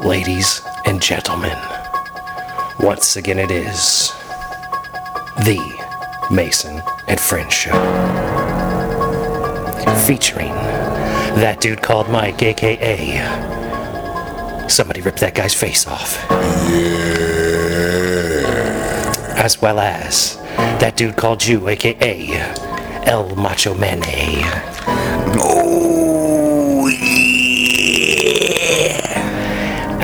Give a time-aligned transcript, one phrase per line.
[0.00, 1.58] ladies and gentlemen,
[2.80, 4.12] once again it is
[5.44, 5.58] the
[6.30, 7.72] Mason and Friends Show.
[10.06, 10.52] Featuring
[11.40, 13.18] that dude called Mike, aka
[14.68, 16.30] somebody ripped that guy's face off.
[19.36, 20.36] As well as
[20.80, 22.30] that dude called you, aka
[23.04, 24.67] El Macho Mane.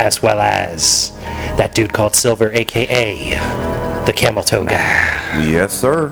[0.05, 1.13] As well as
[1.57, 3.31] that dude called Silver, aka
[4.05, 5.41] the Camel Toe Guy.
[5.43, 6.11] Yes, sir.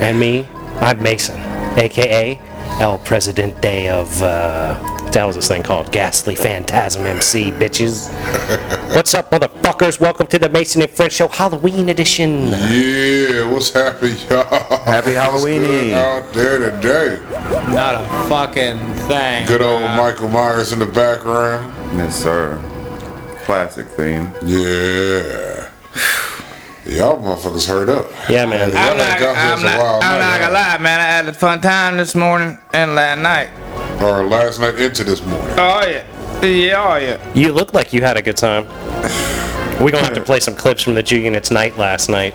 [0.00, 1.40] And me, I'm Mason,
[1.76, 2.40] aka
[2.80, 5.90] El Presidente of, uh, what the hell is this thing called?
[5.90, 8.08] Ghastly Phantasm MC, bitches.
[8.94, 9.98] What's up, motherfuckers?
[9.98, 12.50] Welcome to the Mason and Friends Show Halloween edition.
[12.70, 14.44] Yeah, what's happening, y'all?
[14.84, 15.94] Happy What's good Halloween.
[15.94, 17.20] out there today.
[17.74, 19.48] Not a fucking thing.
[19.48, 19.96] Good old bruh.
[19.96, 21.72] Michael Myers in the background.
[21.98, 22.60] Yes, sir.
[23.44, 24.32] Classic theme.
[24.42, 25.68] Yeah.
[26.86, 28.06] Y'all motherfuckers hurt up.
[28.28, 28.70] Yeah, man.
[28.70, 31.00] Y'all I'm ain't not, got I'm a not, I'm now, not gonna lie, man.
[31.00, 33.50] I had a fun time this morning and last night.
[34.02, 35.54] Or last night into this morning.
[35.58, 36.04] Oh yeah,
[36.42, 37.32] yeah, oh yeah.
[37.34, 38.66] You look like you had a good time.
[39.80, 42.34] We're gonna have to play some clips from the G Unit's night last night.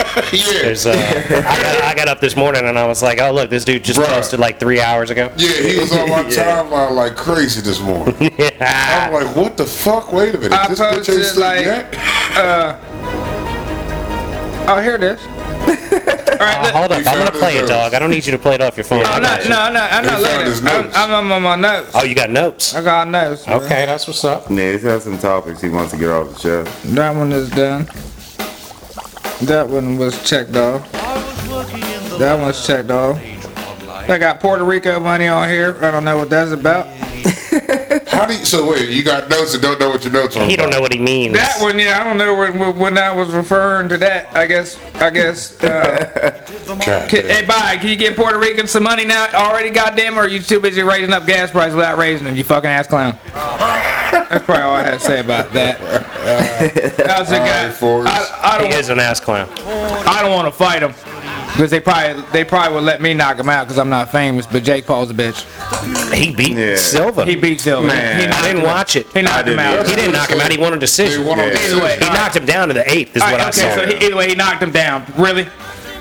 [0.32, 0.74] yeah.
[0.86, 0.92] Uh,
[1.48, 3.84] I, got, I got up this morning and I was like, oh, look, this dude
[3.84, 4.06] just Bruh.
[4.06, 5.30] posted like three hours ago.
[5.36, 8.14] Yeah, he was on my timeline like crazy this morning.
[8.60, 10.12] I'm like, what the fuck?
[10.12, 10.52] Wait a minute.
[10.58, 11.66] I this bitch posted sleep like,
[12.36, 12.78] uh,
[14.68, 15.20] oh here it is.
[16.40, 16.72] All right, look.
[16.72, 17.92] Hold up, I'm gonna play it, dog.
[17.92, 19.00] I don't need you to play it off your phone.
[19.04, 19.50] Oh, I no, got you.
[19.50, 20.90] no, no, I'm He not found his looking.
[20.94, 21.12] I'm.
[21.12, 21.90] I'm on my notes.
[21.94, 22.74] Oh, you got notes?
[22.74, 23.44] I got notes.
[23.44, 23.56] bro.
[23.56, 24.48] Okay, that's what's up.
[24.48, 26.82] Yeah, he's had some topics he wants to get off the chest.
[26.94, 27.86] That one is done.
[29.42, 30.90] That one was checked off.
[32.18, 33.18] That one's checked off.
[34.08, 35.78] I got Puerto Rico money on here.
[35.82, 36.86] I don't know what that's about.
[38.08, 40.44] How do you, so wait, you got notes and don't know what your notes are
[40.46, 40.76] He don't about.
[40.76, 41.34] know what he means.
[41.34, 44.34] That one, yeah, I don't know when, when- when I was referring to that.
[44.36, 45.62] I guess, I guess.
[45.62, 46.44] Uh,
[47.08, 47.78] can, hey, bye.
[47.78, 49.70] Can you get Puerto Ricans some money now already?
[49.70, 52.36] Goddamn, or are you too busy raising up gas prices without raising them?
[52.36, 53.18] You fucking ass clown.
[54.30, 55.78] That's probably all I had to say about that.
[57.08, 57.72] How's it All right, go?
[57.72, 58.32] Forrest.
[58.32, 58.78] I, I He don't.
[58.78, 59.48] is an ass clown.
[59.66, 60.92] I don't want to fight him
[61.52, 64.46] because they probably they probably would let me knock him out because I'm not famous.
[64.46, 65.44] But Jake Paul's a bitch.
[66.14, 66.76] He beat Yeah.
[66.76, 67.24] Silva.
[67.26, 67.88] He beat Silver.
[67.88, 69.06] Man, he knocked I didn't watch it.
[69.12, 69.80] He knocked him out.
[69.80, 69.88] either.
[69.90, 70.52] He didn't knock him out.
[70.52, 71.26] He won a They decision.
[71.26, 71.50] won Yeah.
[71.50, 71.76] decision.
[71.78, 73.60] Either way, He knocked him down to the eighth, is All what right, I okay,
[73.60, 73.74] saw.
[73.74, 75.12] so he, either way, he knocked him down.
[75.16, 75.48] Really,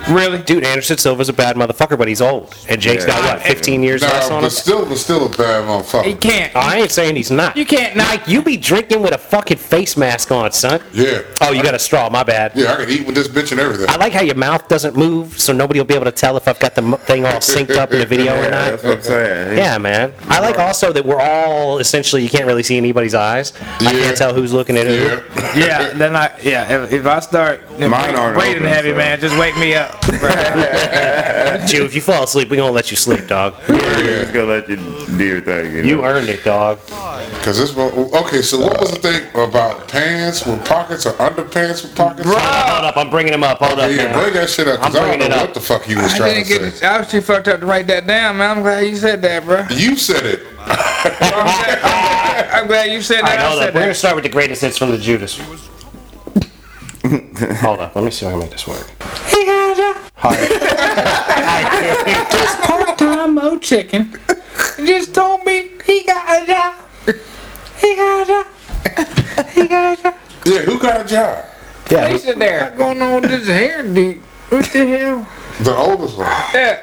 [0.09, 0.39] really.
[0.43, 2.55] Dude, Anderson Silva's a bad motherfucker, but he's old.
[2.69, 4.49] And Jake's got what, 15 years left Nah, on but him?
[4.51, 6.05] still, but still a bad motherfucker.
[6.05, 6.55] He can't.
[6.55, 7.55] I ain't saying he's not.
[7.57, 8.07] You can't knock.
[8.09, 10.81] Mike, you be drinking with a fucking face mask on, son.
[10.93, 11.21] Yeah.
[11.41, 12.09] Oh, you got a straw.
[12.09, 12.53] My bad.
[12.55, 13.87] Yeah, I can eat with this bitch and everything.
[13.89, 16.47] I like how your mouth doesn't move, so nobody will be able to tell if
[16.47, 18.69] I've got the m- thing all synced up in the video or Yeah, not.
[18.71, 19.57] that's what I'm saying.
[19.57, 20.13] Yeah, man.
[20.27, 23.53] I like also that we're all essentially you can't really see anybody's eyes.
[23.61, 23.91] I Yeah.
[23.91, 24.93] can't tell who's looking at who.
[24.93, 25.21] Yeah.
[25.55, 26.83] Yeah, then I yeah.
[26.83, 28.95] If, if I start if Mine aren't breathing open, heavy, so.
[28.97, 29.98] man, just wake me up.
[31.67, 33.55] Jew, if you fall asleep, we gonna let you sleep, dog.
[33.67, 33.77] We're
[34.21, 35.73] just gonna let you do your thing.
[35.75, 36.79] You, You earned it, dog.
[37.43, 38.41] Cause this one, okay.
[38.41, 42.25] So what was the thing about pants with pockets or underpants with pockets?
[42.27, 42.37] Hold
[42.85, 43.59] up, I'm bringing him up.
[43.59, 44.13] Hold up, yeah, man.
[44.23, 44.79] bring that shit up.
[44.79, 45.53] Cause I'm I don't bringing know it what up.
[45.53, 46.73] the fuck you was I trying didn't to get.
[46.73, 46.85] say.
[46.85, 48.57] It, I was too fucked up to write that down, man.
[48.57, 49.65] I'm glad you said that, bro.
[49.69, 50.41] You said it.
[52.51, 53.39] I'm glad, you said All right, that.
[53.45, 53.65] I hold up.
[53.67, 55.37] said We're gonna start with the greatest hits from the Judas.
[57.61, 57.95] hold up.
[57.95, 58.87] Let me see if I can make this work.
[62.31, 64.13] Just part-time Mo chicken.
[64.77, 66.75] Just told me he got a job.
[67.79, 68.45] He got a job.
[69.53, 70.15] He got a job.
[70.45, 71.45] Yeah, who got a job?
[71.89, 72.09] Yeah.
[72.09, 72.63] He said there.
[72.63, 74.17] What's going on with this hair, dude?
[74.49, 75.27] What the hell?
[75.61, 76.27] The oldest one.
[76.53, 76.81] Yeah.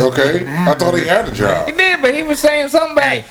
[0.00, 1.66] Okay, I thought he had a job.
[1.66, 3.24] He did, but he was saying something about.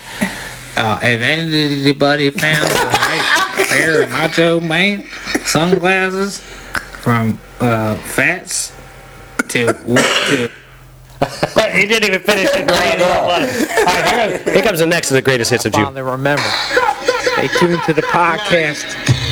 [0.75, 5.03] Uh, if anybody found a right pair of Macho Man
[5.45, 6.39] sunglasses
[7.01, 8.73] from uh, Fats
[9.49, 10.49] to to
[11.73, 12.69] he didn't even finish it.
[12.69, 15.87] All right, here, here comes the next of the greatest hits of Judas.
[15.87, 16.43] Father, remember,
[17.33, 18.85] stay tuned to the podcast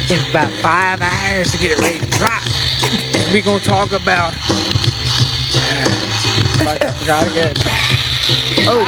[0.10, 2.42] in about five hours to get it ready to drop.
[3.32, 4.34] We're gonna talk about.
[5.58, 7.54] Uh, I forgot again.
[8.68, 8.84] Oh,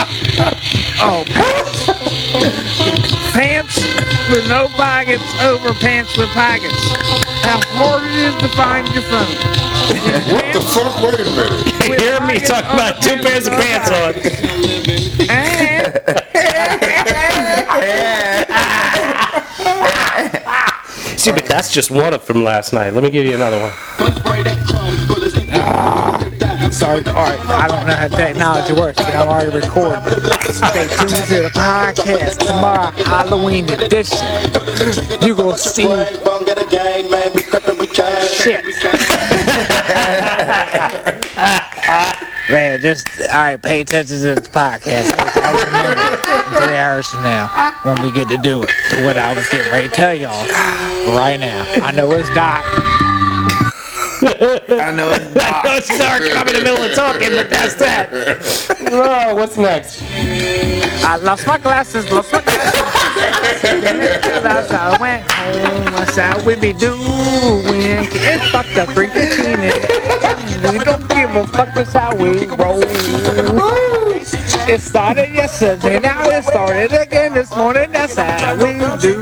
[1.02, 1.86] oh, pants.
[3.34, 3.76] pants
[4.32, 7.27] with no pockets over pants with pockets.
[7.44, 9.36] How hard it is to find your phone.
[10.34, 11.02] What the fuck?
[11.02, 11.66] Wait a minute.
[11.84, 14.14] You hear me talking about two pairs of pants on.
[21.18, 22.94] See, but that's just one of from last night.
[22.94, 23.74] Let me give you another one.
[26.72, 30.02] Sorry, alright, I don't know how technology works, but I'm already recording.
[30.54, 34.20] Stay tuned to the podcast tomorrow, Halloween edition.
[35.26, 35.88] You're gonna see
[38.48, 38.64] shit.
[42.50, 45.12] Man, just alright, pay attention to this podcast.
[45.36, 48.70] I remember three hours from now when we get to do it.
[48.92, 50.48] To what I was getting ready to tell y'all
[51.16, 51.66] right now.
[51.84, 52.64] I know it's dark.
[54.20, 55.66] I know it's dark.
[55.66, 56.22] it's dark.
[56.22, 58.10] I'm in the middle of talking, but that's that.
[58.92, 60.02] Oh, what's next?
[61.04, 62.97] I lost my glasses, lost my glasses.
[64.70, 65.86] How I went home.
[65.96, 67.00] That's how we be doing.
[67.00, 69.74] It's fucked up, freaking teenage.
[70.74, 72.84] We don't give a fuck, that's how we roll.
[74.70, 77.92] It started yesterday, now it started again this morning.
[77.92, 79.22] That's how we do.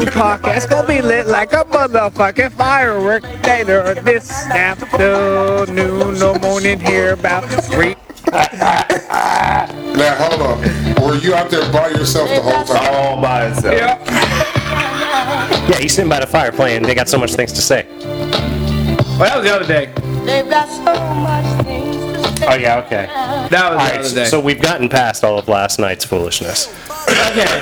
[0.00, 6.18] The podcast gonna be lit like a motherfucking firework later this afternoon.
[6.18, 7.94] No morning here about three.
[8.32, 10.60] Now hold on.
[11.02, 12.94] Were you out there by yourself the whole time?
[12.94, 13.74] All by itself.
[15.68, 16.82] Yeah, he's sitting by the fire playing.
[16.82, 17.86] They got so much things to say.
[17.90, 19.92] Well, that was the other day.
[20.24, 20.84] They've got so
[21.14, 22.46] much things to say.
[22.48, 23.06] Oh yeah, okay.
[23.06, 24.24] That was All the right, other day.
[24.26, 26.68] so we've gotten past all of last night's foolishness.
[27.30, 27.60] okay.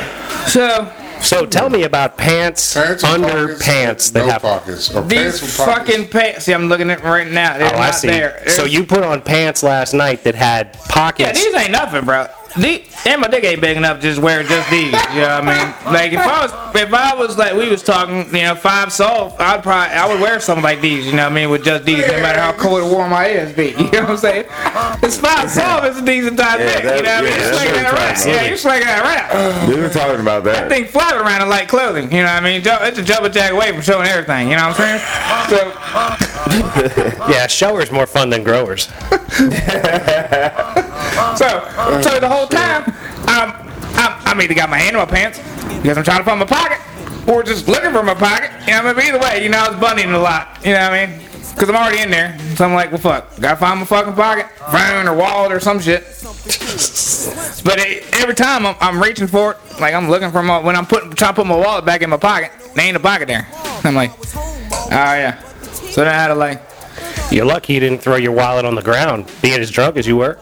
[0.49, 0.93] So
[1.23, 4.43] So tell me about pants, Pants with under pockets, pants that no have.
[4.43, 4.95] pockets.
[4.95, 5.89] Or these pants with pockets.
[5.91, 6.45] fucking pants.
[6.45, 7.59] See, I'm looking at them right now.
[7.59, 8.09] They're Oh, I see.
[8.09, 8.49] there.
[8.49, 10.89] So you put on pants last night that had pockets.
[11.21, 11.45] Yeah, pockets.
[11.45, 12.27] these ain't nothing, bro.
[12.57, 14.87] These, and my dick ain't big enough to just wear just these.
[14.87, 14.91] You
[15.21, 15.93] know what I mean?
[15.93, 19.39] Like if I was, if I was like we was talking, you know, five soft,
[19.41, 21.05] I'd probably I would wear something like these.
[21.07, 21.51] You know what I mean?
[21.51, 23.69] With just these, no matter how cold or warm my ears be.
[23.79, 24.45] You know what I'm saying?
[25.03, 25.85] It's five soft.
[25.87, 26.85] It's a decent time Yeah, dick.
[26.85, 27.31] You know what I mean?
[27.31, 28.15] yeah, You're slinging that I'm around.
[28.15, 29.69] trying to Yeah, you're slinging that around.
[29.69, 30.69] We were talking about that.
[30.71, 32.11] thing flapping around in light clothing.
[32.11, 32.63] You know what I mean?
[32.63, 34.49] Ju- It's a jumper jack away from showing everything.
[34.51, 35.51] You know what I'm saying?
[35.51, 35.59] So
[37.31, 38.89] Yeah, showers more fun than growers.
[41.37, 41.47] So,
[42.03, 42.85] so the whole time,
[43.29, 43.55] um,
[43.97, 45.39] I'm, I'm either got my hand in my pants
[45.83, 46.79] because I'm trying to find my pocket,
[47.29, 48.51] or just looking for my pocket.
[48.67, 50.59] You know, I mean, either way, you know, I was bunnying a lot.
[50.65, 51.21] You know what I mean?
[51.55, 54.47] Because I'm already in there, so I'm like, well, fuck, gotta find my fucking pocket,
[54.71, 56.05] phone or wallet or some shit.
[57.65, 60.77] But it, every time I'm, I'm reaching for it, like I'm looking for my when
[60.77, 63.27] I'm putting trying to put my wallet back in my pocket, there ain't a pocket
[63.29, 63.47] there.
[63.85, 65.41] I'm like, oh yeah.
[65.91, 66.63] So then I had to like,
[67.33, 70.17] You're lucky you didn't throw your wallet on the ground, being as drunk as you
[70.17, 70.39] were.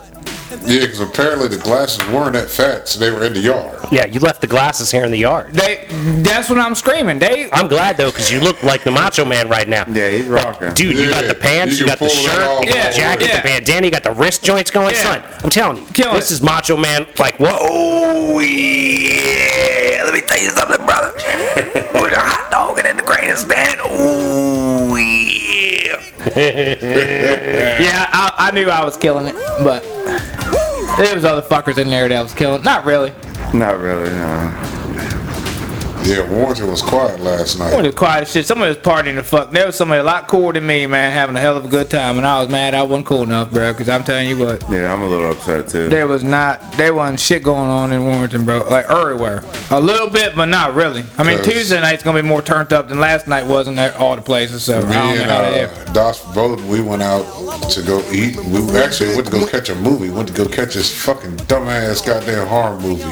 [0.64, 3.78] Yeah, because apparently the glasses weren't that fat, so they were in the yard.
[3.92, 5.52] Yeah, you left the glasses here in the yard.
[5.52, 5.86] they.
[6.22, 7.18] That's what I'm screaming.
[7.18, 9.84] They I'm glad though, because you look like the Macho Man right now.
[9.88, 10.74] Yeah, he's rocking.
[10.74, 12.64] Dude, you got the pants, you you, got the shirt, off.
[12.64, 13.36] you got Yeah, the jacket, yeah.
[13.36, 14.94] the bandana, you got the wrist joints going.
[14.94, 15.02] Yeah.
[15.22, 16.34] Son, I'm telling you, Killing this it.
[16.34, 17.06] is Macho Man.
[17.18, 20.02] Like, whoa, yeah.
[20.04, 21.12] Let me tell you something, brother.
[21.94, 23.78] With a hot dog and in the greatest man.
[23.80, 26.02] Ooh, yeah.
[27.78, 29.82] Yeah, I, I knew I was killing it, but
[30.96, 32.62] there was other fuckers in there that was killing.
[32.62, 33.12] Not really.
[33.52, 35.25] Not really, no.
[36.06, 37.78] Yeah, Warrington was quiet last One night.
[37.78, 38.46] of the quietest shit.
[38.46, 39.50] Somebody was partying the fuck.
[39.50, 41.90] There was somebody a lot cooler than me, man, having a hell of a good
[41.90, 43.74] time, and I was mad I wasn't cool enough, bro.
[43.74, 45.88] Cause I'm telling you what, Yeah, I'm a little upset too.
[45.88, 48.58] there was not, there wasn't shit going on in Warrington, bro.
[48.70, 49.42] Like everywhere,
[49.72, 51.04] a little bit, but not really.
[51.18, 54.14] I mean, Tuesday night's gonna be more turned up than last night was in all
[54.14, 54.62] the places.
[54.62, 57.24] So I Me don't know and how they uh, Doss Bowden, we went out
[57.70, 58.36] to go eat.
[58.44, 60.10] We actually went to go catch a movie.
[60.10, 63.02] Went to go catch this fucking dumbass goddamn horror movie.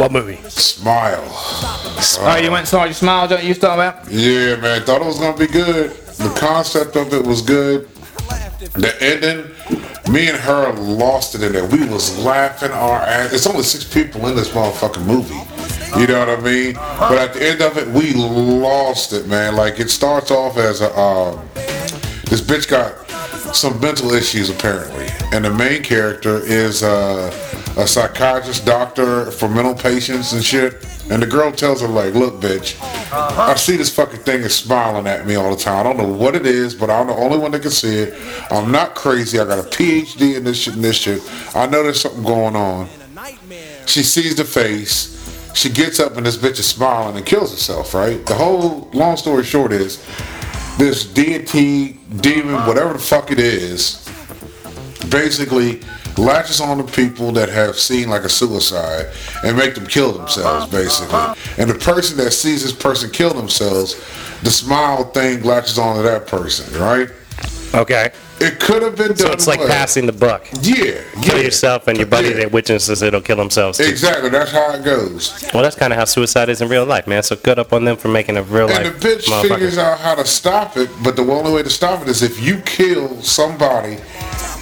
[0.00, 0.36] What movie?
[0.48, 1.22] Smile.
[1.28, 4.10] Oh, you went and saw your smile, joint you was talking about?
[4.10, 4.80] Yeah, man.
[4.80, 5.90] Thought it was gonna be good.
[5.90, 7.86] The concept of it was good.
[8.76, 9.50] The ending,
[10.10, 11.66] me and her lost it in there.
[11.66, 13.34] We was laughing our ass.
[13.34, 15.34] It's only six people in this motherfucking movie.
[16.00, 16.76] You know what I mean?
[16.76, 19.54] But at the end of it, we lost it, man.
[19.54, 21.46] Like it starts off as a um,
[22.24, 23.06] this bitch got
[23.54, 27.30] some mental issues apparently, and the main character is uh,
[27.76, 30.86] a psychiatrist doctor for mental patients and shit.
[31.10, 32.80] And the girl tells her like, "Look, bitch,
[33.12, 35.80] I see this fucking thing is smiling at me all the time.
[35.80, 38.14] I don't know what it is, but I'm the only one that can see it.
[38.50, 39.40] I'm not crazy.
[39.40, 41.22] I got a PhD in this shit and this shit.
[41.54, 42.88] I know there's something going on."
[43.86, 45.18] She sees the face.
[45.52, 48.24] She gets up and this bitch is smiling and kills herself, right?
[48.24, 50.06] The whole long story short is
[50.78, 54.08] this deity, demon, whatever the fuck it is,
[55.08, 55.80] basically
[56.18, 59.06] latches on to people that have seen like a suicide
[59.44, 61.18] and make them kill themselves, basically.
[61.58, 63.94] And the person that sees this person kill themselves,
[64.42, 67.08] the smile thing latches on to that person, right?
[67.74, 68.10] Okay.
[68.42, 69.16] It could have been done.
[69.18, 70.46] So it's like passing the buck.
[70.62, 71.42] Yeah, Kill yeah.
[71.42, 72.36] yourself, and your buddy Yeah.
[72.36, 73.76] that witnesses it'll kill themselves.
[73.76, 73.84] Too.
[73.84, 74.30] Exactly.
[74.30, 75.44] That's how it goes.
[75.52, 77.22] Well, that's kind of how suicide is in real life, man.
[77.22, 80.00] So good up on them for making a real And life the bitch figures out
[80.00, 83.20] how to stop it, but the only way to stop it is if you kill
[83.22, 83.98] somebody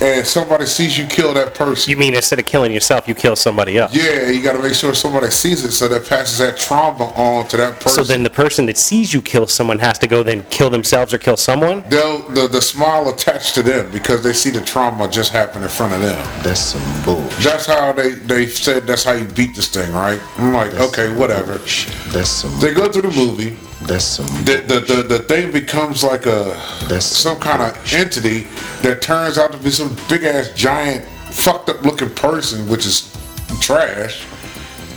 [0.00, 1.90] and somebody sees you kill that person.
[1.90, 3.94] You mean instead of killing yourself, you kill somebody else?
[3.94, 7.46] Yeah, you got to make sure somebody sees it so that passes that trauma on
[7.48, 8.04] to that person.
[8.04, 11.12] So then the person that sees you kill someone has to go then kill themselves
[11.12, 11.84] or kill someone?
[11.88, 15.68] They'll, the, the smile attached to them because they see the trauma just happen in
[15.68, 16.42] front of them.
[16.42, 17.44] That's some bullshit.
[17.44, 20.20] That's how they, they said that's how you beat this thing, right?
[20.36, 21.58] I'm like, okay, whatever.
[21.58, 22.58] That's some.
[22.60, 23.56] They go through the movie.
[23.82, 24.26] That's some.
[24.44, 28.48] The, the, the, the thing becomes like a That's some kind of entity
[28.82, 33.14] that turns out to be some big ass giant fucked up looking person, which is
[33.60, 34.26] trash.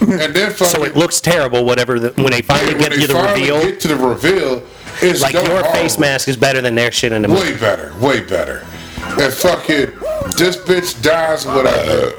[0.01, 3.01] And then fucking So it looks terrible, whatever, the, when they finally when get they
[3.01, 3.61] to the reveal.
[3.61, 4.63] get to the reveal,
[5.01, 7.53] it's Like your face mask is better than their shit in the movie.
[7.53, 8.65] Way better, way better.
[9.03, 9.91] And fucking
[10.37, 12.15] this bitch dies whatever.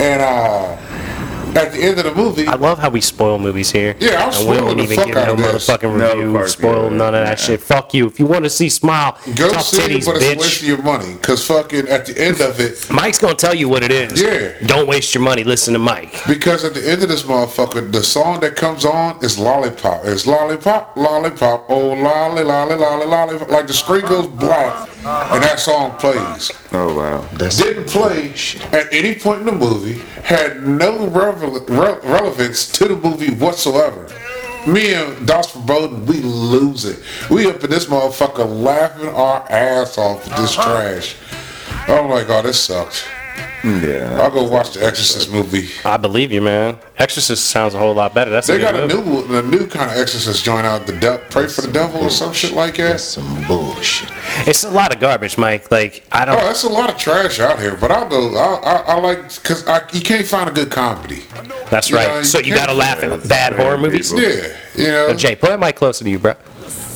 [0.00, 0.76] And uh
[1.56, 3.96] at the end of the movie, I love how we spoil movies here.
[4.00, 5.66] Yeah, I'm And we spoiling don't the even fuck get out no of this.
[5.68, 6.96] motherfucking No review, part, spoil yeah.
[6.96, 7.60] none of that shit.
[7.60, 8.06] Fuck you.
[8.06, 10.40] If you want to see Smile, go tough see titties, it, but it's a waste
[10.40, 10.62] bitch.
[10.62, 11.14] of your money.
[11.22, 14.20] Cause fucking at the end of it, Mike's gonna tell you what it is.
[14.20, 14.66] Yeah.
[14.66, 15.44] Don't waste your money.
[15.44, 16.14] Listen to Mike.
[16.26, 20.04] because at the end of this motherfucker, the song that comes on is Lollipop.
[20.04, 23.38] It's Lollipop, Lollipop, oh lolly, lolly, lolly, lolly.
[23.46, 25.34] Like the screen goes black Uh-huh.
[25.34, 26.50] and that song plays.
[26.72, 27.26] Oh wow.
[27.32, 28.34] That's didn't play
[28.72, 34.08] at any point in the movie, had no revel- re- relevance to the movie whatsoever.
[34.66, 37.02] Me and Das Verboten, we lose it.
[37.30, 40.70] We up in this motherfucker laughing our ass off at this uh-huh.
[40.70, 41.16] trash.
[41.88, 43.02] Oh my like, oh, this sucks.
[43.64, 44.18] Yeah.
[44.20, 45.68] I'll go watch the Exorcist movie.
[45.84, 46.78] I believe you, man.
[46.98, 48.30] Exorcist sounds a whole lot better.
[48.30, 49.28] That's They a got a movie.
[49.28, 50.86] new, a new kind of Exorcist joint out.
[50.86, 53.20] The de- Pray for the Devil or some shit like that's that.
[53.22, 54.10] some bullshit.
[54.46, 55.70] It's a lot of garbage, Mike.
[55.70, 56.36] Like I don't.
[56.36, 57.76] Oh, that's a lot of trash out here.
[57.76, 58.34] But I'll go.
[58.36, 61.22] I, I, I like because you can't find a good comedy.
[61.70, 62.08] That's you right.
[62.08, 64.12] know, so you you gotta laugh at bad horror movies.
[64.12, 64.28] people.
[64.28, 65.14] Yeah, you know.
[65.14, 66.34] Jay, put that mic closer to you, bro.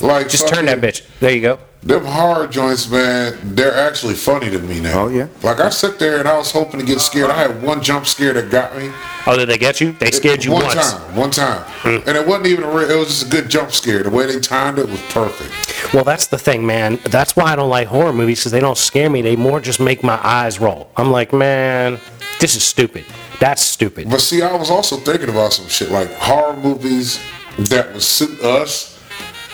[0.01, 1.03] Like Just turn that bitch.
[1.21, 1.59] There you go.
[1.85, 5.05] Them horror joints, man, they're actually funny to me now.
[5.05, 5.29] Oh, yeah.
[5.43, 7.31] Like I sit there and I was hoping to get scared.
[7.31, 8.91] I had one jump scare that got me.
[9.27, 9.93] Oh, did they get you?
[9.93, 10.93] They scared you one once.
[10.93, 12.09] time, one time, hmm.
[12.09, 12.91] and it wasn't even a real.
[12.91, 14.03] It was just a good jump scare.
[14.03, 15.95] The way they timed it was perfect.
[15.95, 16.99] Well, that's the thing, man.
[17.05, 19.23] That's why I don't like horror movies because they don't scare me.
[19.23, 20.91] They more just make my eyes roll.
[20.97, 21.99] I'm like, man,
[22.39, 23.05] this is stupid.
[23.41, 24.11] That's stupid.
[24.11, 27.19] But see, I was also thinking about some shit like horror movies
[27.59, 28.99] that would suit us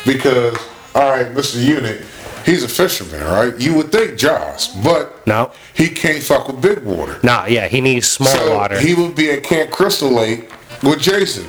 [0.04, 0.56] because,
[0.94, 1.64] all right, Mr.
[1.64, 2.02] Unit,
[2.44, 3.58] he's a fisherman, right?
[3.60, 5.52] You would think Jaws, but No.
[5.74, 7.18] he can't fuck with big water.
[7.22, 8.78] Nah, yeah, he needs small so water.
[8.80, 10.50] he would be at Camp Crystal Lake
[10.82, 11.46] with Jason.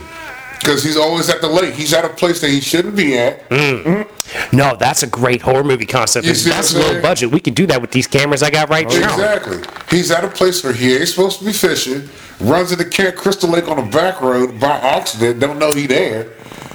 [0.59, 1.73] Because he's always at the lake.
[1.73, 3.49] He's at a place that he shouldn't be at.
[3.49, 3.83] Mm.
[3.83, 4.55] Mm-hmm.
[4.55, 6.27] no, that's a great horror movie concept.
[6.27, 7.31] You see what That's low budget.
[7.31, 9.13] We can do that with these cameras I got right now.
[9.13, 9.57] Exactly.
[9.89, 12.07] He's at a place where he ain't supposed to be fishing,
[12.39, 16.27] runs into Camp Crystal Lake on a back road by accident, don't know he there.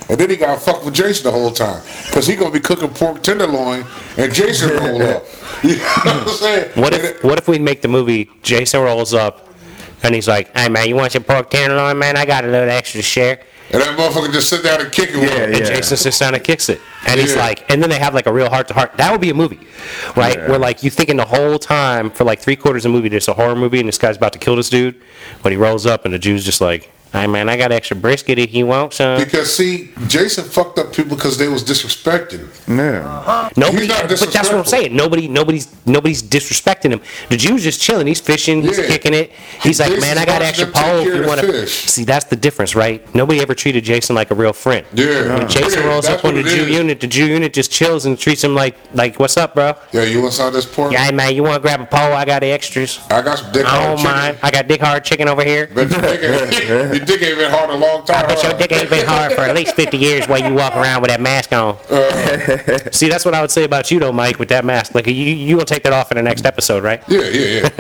[0.09, 1.83] And then he got fucked with Jason the whole time.
[2.07, 3.85] Because he going to be cooking pork tenderloin
[4.17, 5.25] and Jason roll up.
[5.63, 6.71] You know what I'm saying?
[6.81, 9.49] What And if what if we make the movie Jason rolls up
[10.03, 12.17] and he's like, "Hey man, you want your pork tenderloin, man?
[12.17, 13.41] I got a little extra to share."
[13.73, 15.53] And that motherfucker just sit down and kick it with him.
[15.53, 16.81] And Jason sits down and kicks it.
[17.09, 18.93] And he's like, and then they have like a real heart to heart.
[18.97, 19.59] That would be a movie,
[20.15, 20.39] right?
[20.49, 23.27] Where like you thinking the whole time for like three quarters of the movie, there's
[23.27, 25.01] a horror movie and this guy's about to kill this dude.
[25.43, 28.39] But he rolls up and the Jew's just like, hey man, I got extra brisket
[28.39, 29.19] if you want some.
[29.19, 32.47] Because see, Jason fucked up people because they was disrespecting.
[32.69, 33.49] Yeah.
[33.57, 34.95] Nobody, He's not but that's what I'm saying.
[34.95, 37.01] Nobody, nobody's, nobody's disrespecting him.
[37.31, 38.07] The Jew's just chilling.
[38.07, 38.63] He's fishing.
[38.63, 38.87] He's Yeah.
[38.87, 39.31] kicking it.
[39.63, 41.47] He's like, man, I got extra pole if you want to.
[41.53, 41.73] fish.
[41.91, 43.03] See, that's the difference, right?
[43.15, 44.85] Nobody ever treated Jason like a real friend.
[44.93, 45.37] Yeah.
[45.39, 46.69] When Jason Yeah, rolls up on the Jew is.
[46.71, 49.75] unit, the Jew unit just chills and treats him like, like, what's up, bro?
[49.93, 50.93] Yeah, you want some of this pork?
[50.93, 52.13] Yeah, hey, man, you want to grab a pole?
[52.13, 53.01] I got extras.
[53.11, 54.13] I got some dick I hard don't chicken.
[54.13, 54.39] mind.
[54.43, 55.69] I got dick hard chicken over here.
[56.97, 58.31] Your dick, ain't, your dick ain't been hard a long time.
[58.31, 61.11] Your dick ain't been hard for at least 50 years while you walk around with
[61.11, 61.77] that mask on.
[61.91, 62.91] Uh.
[62.91, 64.95] See, that's what I would say about you, though, Mike, with that mask.
[64.95, 67.03] Like, you you gonna take that off in the next episode, right?
[67.09, 67.69] Yeah, yeah, yeah.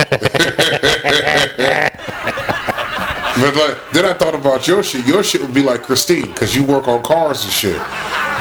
[3.40, 5.06] but like, then I thought about your shit.
[5.06, 7.80] Your shit would be like Christine, because you work on cars and shit.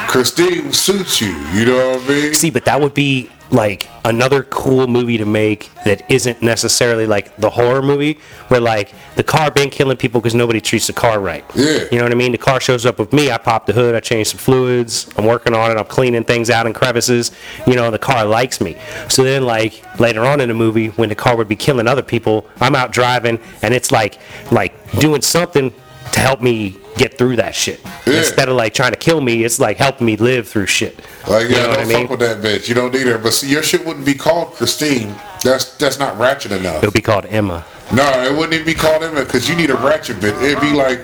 [0.08, 1.36] Christine suits you.
[1.54, 2.34] You know what I mean?
[2.34, 7.36] See, but that would be like another cool movie to make that isn't necessarily like
[7.38, 8.20] the horror movie
[8.50, 11.44] where like the car been killing people because nobody treats the car right.
[11.56, 11.86] Yeah.
[11.90, 12.34] You know what I mean?
[12.34, 13.32] The car shows up with me.
[13.32, 13.96] I pop the hood.
[13.96, 15.10] I change some fluids.
[15.18, 15.78] I'm working on it.
[15.78, 17.32] I'm cleaning things out in crevices.
[17.66, 18.78] You know, the car likes me.
[19.08, 22.04] So then like later on in the movie when the car would be killing other
[22.04, 24.20] people, I'm out driving and it's like
[24.52, 25.74] like doing something
[26.12, 27.82] to help me get through that shit.
[28.06, 28.20] Yeah.
[28.20, 30.98] Instead of like trying to kill me, it's like helping me live through shit.
[31.28, 32.08] Like, you yeah, know don't I mean?
[32.08, 32.70] fuck with that bitch.
[32.70, 33.18] You don't need her.
[33.18, 35.16] But see, your shit wouldn't be called Christine.
[35.44, 36.84] That's that's not ratchet enough.
[36.84, 37.66] It'll be called Emma.
[37.94, 40.42] No, it wouldn't even be called Emma because you need a ratchet bitch.
[40.42, 41.00] It'd be like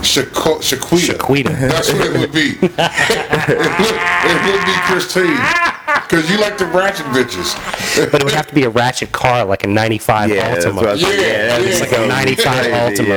[0.00, 0.60] Shaquita.
[0.60, 1.16] Shaquita.
[1.16, 1.68] Shaquita.
[1.68, 2.50] That's what it would be.
[2.60, 3.94] it, would,
[4.30, 5.73] it would be Christine.
[6.14, 7.54] Because you like the ratchet bitches.
[8.12, 10.74] But it would have to be a ratchet car, like a 95 Yeah, Altima.
[10.76, 11.64] what Yeah, yeah, that's.
[11.64, 13.08] It's like a 95 Altima.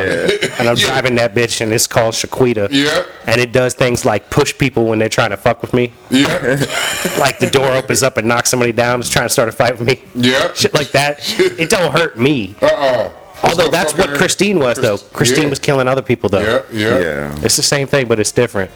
[0.42, 0.56] yeah.
[0.60, 2.70] And I'm driving that bitch, and it's called Shaquita.
[2.72, 3.04] Yeah.
[3.28, 5.94] And it does things like push people when they're trying to fuck with me.
[6.10, 6.66] Yeah.
[7.20, 9.78] Like the door opens up and knocks somebody down, is trying to start a fight
[9.78, 10.02] with me.
[10.16, 10.54] Yeah.
[10.54, 11.20] Shit like that.
[11.60, 12.56] It don't hurt me.
[12.62, 13.12] Uh-uh.
[13.44, 14.98] Although that's what Christine was, though.
[14.98, 15.50] Christine yeah.
[15.50, 16.42] was killing other people, though.
[16.42, 17.00] Yeah, yeah.
[17.00, 17.40] Yeah.
[17.44, 18.72] It's the same thing, but it's different.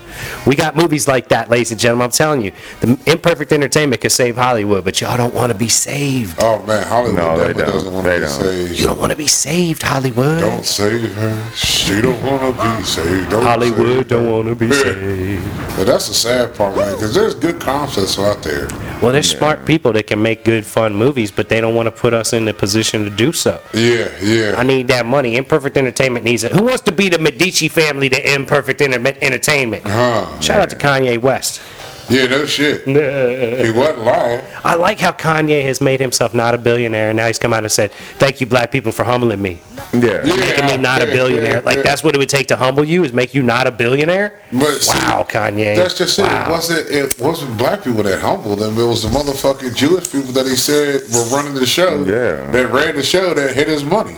[0.46, 2.06] We got movies like that, ladies and gentlemen.
[2.06, 5.68] I'm telling you, the imperfect entertainment could save Hollywood, but y'all don't want to be
[5.68, 6.38] saved.
[6.40, 6.86] Oh, man.
[6.88, 7.74] Hollywood No, they definitely don't.
[7.74, 8.80] doesn't want to be saved.
[8.80, 10.40] You don't want to be saved, Hollywood.
[10.40, 11.52] Don't save her.
[11.56, 13.30] She don't want to be saved.
[13.32, 15.78] Don't Hollywood save don't want to be saved.
[15.78, 18.68] But that's the sad part, man, because there's good concepts out there.
[19.02, 21.92] Well, there's smart people that can make good, fun movies, but they don't want to
[21.92, 23.60] put us in the position to do so.
[23.74, 24.51] Yeah, yeah.
[24.58, 25.36] I need that money.
[25.36, 26.52] Imperfect Entertainment needs it.
[26.52, 29.84] Who wants to be the Medici family to Imperfect Enter- Entertainment?
[29.86, 30.40] Huh.
[30.42, 31.62] Shout out to Kanye West.
[32.10, 32.86] Yeah, no shit.
[33.66, 34.42] He wasn't lying.
[34.66, 37.64] I like how Kanye has made himself not a billionaire, and now he's come out
[37.64, 39.60] and said, "Thank you, black people, for humbling me,
[39.94, 40.26] Yeah.
[40.26, 40.36] Yeah.
[40.36, 43.14] making me not a billionaire." Like that's what it would take to humble you is
[43.14, 44.42] make you not a billionaire.
[44.52, 45.76] But see, wow, Kanye.
[45.78, 46.24] That's just it.
[46.24, 46.52] It Wow.
[46.52, 48.78] wasn't it wasn't black people that humbled him.
[48.78, 52.04] It was the motherfucking Jewish people that he said were running the show.
[52.04, 52.52] Yeah.
[52.52, 54.18] That ran the show that hit his money.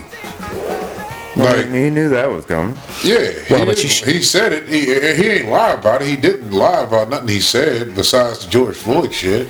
[1.36, 2.76] Like he knew that was coming.
[3.02, 3.18] yeah,
[3.50, 4.68] Well, he, but you sh- he said it.
[4.68, 6.08] He he ain't lie about it.
[6.08, 9.48] He didn't lie about nothing he said besides the George Floyd shit.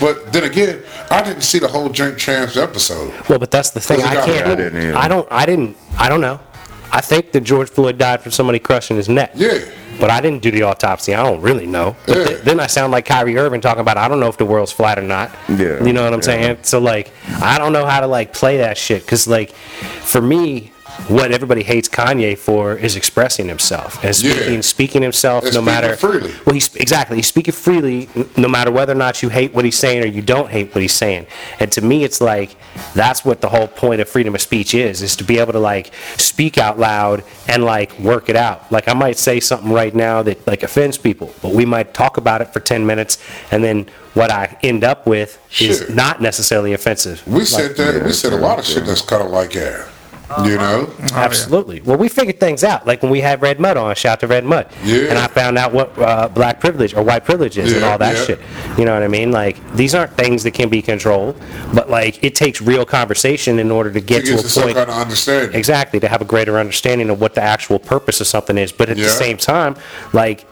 [0.00, 3.12] But then again, I didn't see the whole Drink Champs episode.
[3.28, 4.00] Well, but that's the thing.
[4.02, 4.46] I can't.
[4.46, 4.96] I didn't either.
[4.96, 5.26] I don't.
[5.30, 5.76] I didn't.
[5.98, 6.38] I don't know.
[6.92, 9.32] I think that George Floyd died from somebody crushing his neck.
[9.34, 9.58] Yeah.
[9.98, 11.14] But I didn't do the autopsy.
[11.14, 11.96] I don't really know.
[12.06, 12.24] But Yeah.
[12.26, 14.70] th- then I sound like Kyrie Irving talking about I don't know if the world's
[14.72, 15.30] flat or not.
[15.48, 16.24] Yeah, You know what I'm yeah.
[16.24, 16.58] saying?
[16.62, 17.12] So like
[17.42, 19.52] I don't know how to like play that shit cuz like
[20.02, 20.72] for me
[21.08, 24.32] what everybody hates Kanye for is expressing himself and Yeah.
[24.34, 26.32] speaking speaking himself And no matter freely.
[26.46, 29.76] well he's exactly he's speaking freely no matter whether or not you hate what he's
[29.78, 31.26] saying or you don't hate what he's saying
[31.60, 32.56] and to me it's like
[32.94, 35.58] that's what the whole point of freedom of speech is is to be able to
[35.58, 39.94] like speak out loud and like work it out like i might say something right
[39.94, 43.18] now that like offends people but we might talk about it for 10 minutes
[43.50, 48.02] and then what i end up with is not necessarily offensive We said that.
[48.04, 49.54] we said a lot of shit that's kind of like
[50.28, 50.46] that.
[50.46, 50.92] You know.
[51.12, 51.80] Absolutely.
[51.82, 52.86] Well, we figured things out.
[52.86, 54.68] Like when we had Red Mud on, shout to Red Mud.
[54.82, 55.08] Yeah.
[55.10, 57.98] And I found out what uh, black privilege or white privilege is and Yeah, all
[57.98, 58.24] that yeah.
[58.24, 58.40] shit.
[58.78, 59.32] You know what I mean?
[59.32, 61.36] Like these aren't things that can be controlled,
[61.74, 64.48] but like it takes real conversation in order to To get get to to a
[64.48, 64.76] some point.
[64.76, 65.54] kind of understanding.
[65.56, 68.72] Exactly, to have a greater understanding of what the actual purpose of something is.
[68.72, 69.04] But at Yeah.
[69.04, 69.76] the same time,
[70.12, 70.46] like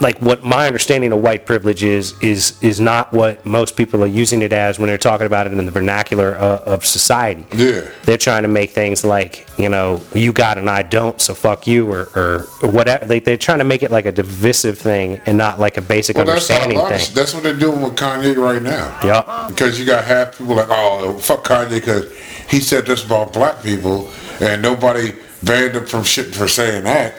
[0.00, 4.08] like what my understanding of white privilege is is is not what most people are
[4.08, 7.44] using it as when they're talking about it in the vernacular uh, of society.
[7.54, 7.88] Yeah.
[8.04, 11.66] They're trying to make things like, you know, you got and I don't, so fuck
[11.66, 13.04] you or, or, or whatever.
[13.06, 16.16] They, they're trying to make it like a divisive thing and not like a basic
[16.16, 17.14] Well, that's understanding of, thing.
[17.14, 18.98] that's what they're doing with Kanye right now.
[19.04, 19.48] Yup.
[19.48, 22.12] Because you got half people like, oh, fuck Kanye because
[22.48, 27.14] he said this about black people, and nobody banned him from shit for saying that.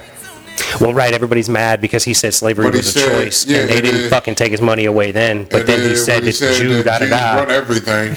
[0.81, 3.69] Well, right, everybody's mad because he said slavery But was a said- choice, yeah, and
[3.69, 5.45] they and didn't then- fucking take his money away then.
[5.45, 7.53] But And then he said when it's Jew, da that da Jews run da.
[7.53, 8.09] everything,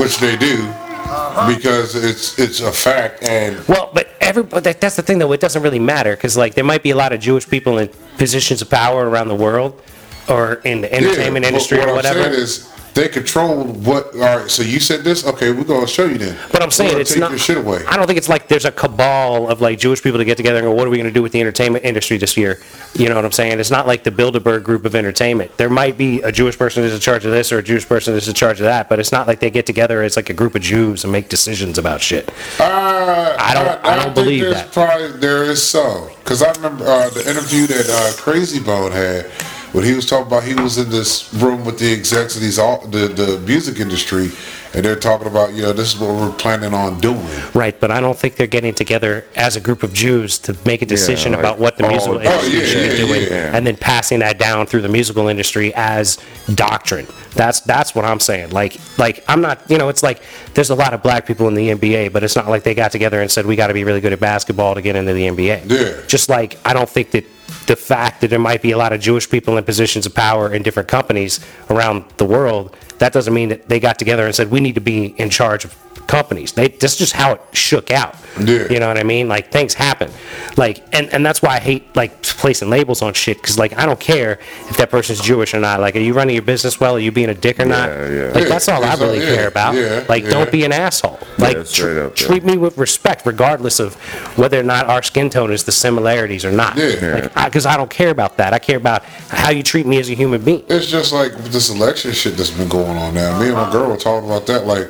[0.00, 1.54] which they do, uh-huh.
[1.54, 3.22] because it's it's a fact.
[3.22, 5.32] And Well, but every but that, that's the thing though.
[5.32, 7.88] It doesn't really matter because like there might be a lot of Jewish people in
[8.18, 9.80] positions of power around the world,
[10.28, 12.22] or in the entertainment yeah, but industry what or I'm whatever.
[12.24, 14.14] saying is they control what.
[14.14, 15.26] All right, so you said this.
[15.26, 16.38] Okay, we're gonna show you then.
[16.52, 17.30] But I'm saying gonna it's take not.
[17.30, 17.84] your shit away.
[17.86, 20.58] I don't think it's like there's a cabal of like Jewish people to get together
[20.58, 22.60] and go, what are we going to do with the entertainment industry this year?
[22.94, 23.58] You know what I'm saying?
[23.58, 25.56] It's not like the Bilderberg group of entertainment.
[25.56, 28.14] There might be a Jewish person that's in charge of this or a Jewish person
[28.14, 30.34] that's in charge of that, but it's not like they get together as like a
[30.34, 32.28] group of Jews and make decisions about shit.
[32.60, 34.72] Uh, I don't- I don't think believe there's that.
[34.72, 39.26] Probably there is some because I remember uh, the interview that uh, Krayzie Bone had
[39.74, 42.60] when he was talking about he was in this room with the execs of these
[42.60, 44.30] all the the music industry,
[44.72, 47.26] and they're talking about you know this is what we're planning on doing.
[47.54, 50.82] Right, but I don't think they're getting together as a group of Jews to make
[50.82, 53.22] a decision like- about what the oh, musical oh, industry yeah, should be yeah, doing,
[53.22, 53.56] yeah.
[53.56, 56.18] and then passing that down through the musical industry as
[56.54, 57.08] doctrine.
[57.32, 58.50] That's that's what I'm saying.
[58.50, 60.22] Like like I'm not you know it's like
[60.54, 62.92] there's a lot of black people in the NBA, but it's not like they got
[62.92, 65.26] together and said we got to be really good at basketball to get into the
[65.26, 65.68] NBA.
[65.68, 66.06] Yeah.
[66.06, 67.24] Just like I don't think that
[67.66, 70.52] the fact that there might be a lot of Jewish people in positions of power
[70.52, 71.40] in different companies
[71.70, 74.80] around the world, that doesn't mean that they got together and said we need to
[74.80, 76.52] be in charge of companies.
[76.52, 78.16] They that's just how it shook out.
[78.40, 78.66] Yeah.
[78.70, 79.28] You know what I mean?
[79.28, 80.10] Like things happen.
[80.56, 83.86] Like and and that's why I hate like placing labels on shit because like I
[83.86, 84.38] don't care
[84.68, 85.80] if that person's Jewish or not.
[85.80, 86.96] Like, are you running your business well?
[86.96, 87.88] Are you being a dick or not?
[87.88, 88.32] Yeah, yeah.
[88.32, 89.74] Like that's all I really yeah, care about.
[89.74, 90.30] yeah, like, yeah.
[90.30, 91.18] don't be an asshole.
[91.38, 92.26] Like, Yeah, tr- up, yeah.
[92.26, 93.94] treat me with respect, regardless of
[94.36, 96.76] whether or not our skin tone is the similarities or not.
[96.76, 97.30] Yeah.
[97.34, 98.52] Like, because I, don't care about that.
[98.52, 100.64] I care about how you treat me as a human being.
[100.68, 103.40] It's just like this election shit that's been going on now.
[103.40, 104.66] Me and my girl were talking about that.
[104.66, 104.88] Like,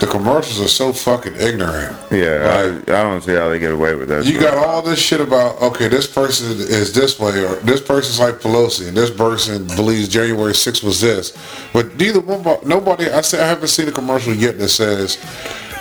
[0.00, 1.96] the commercials are so fucking ignorant.
[2.10, 4.24] Yeah, I, I don't see how they get away with that.
[4.24, 8.18] You got all this shit about okay, this person is this way, or this person's
[8.18, 11.36] like Pelosi, and this person believes January 6th was this.
[11.72, 13.08] But neither one, nobody.
[13.10, 15.18] I say I haven't seen a commercial yet that says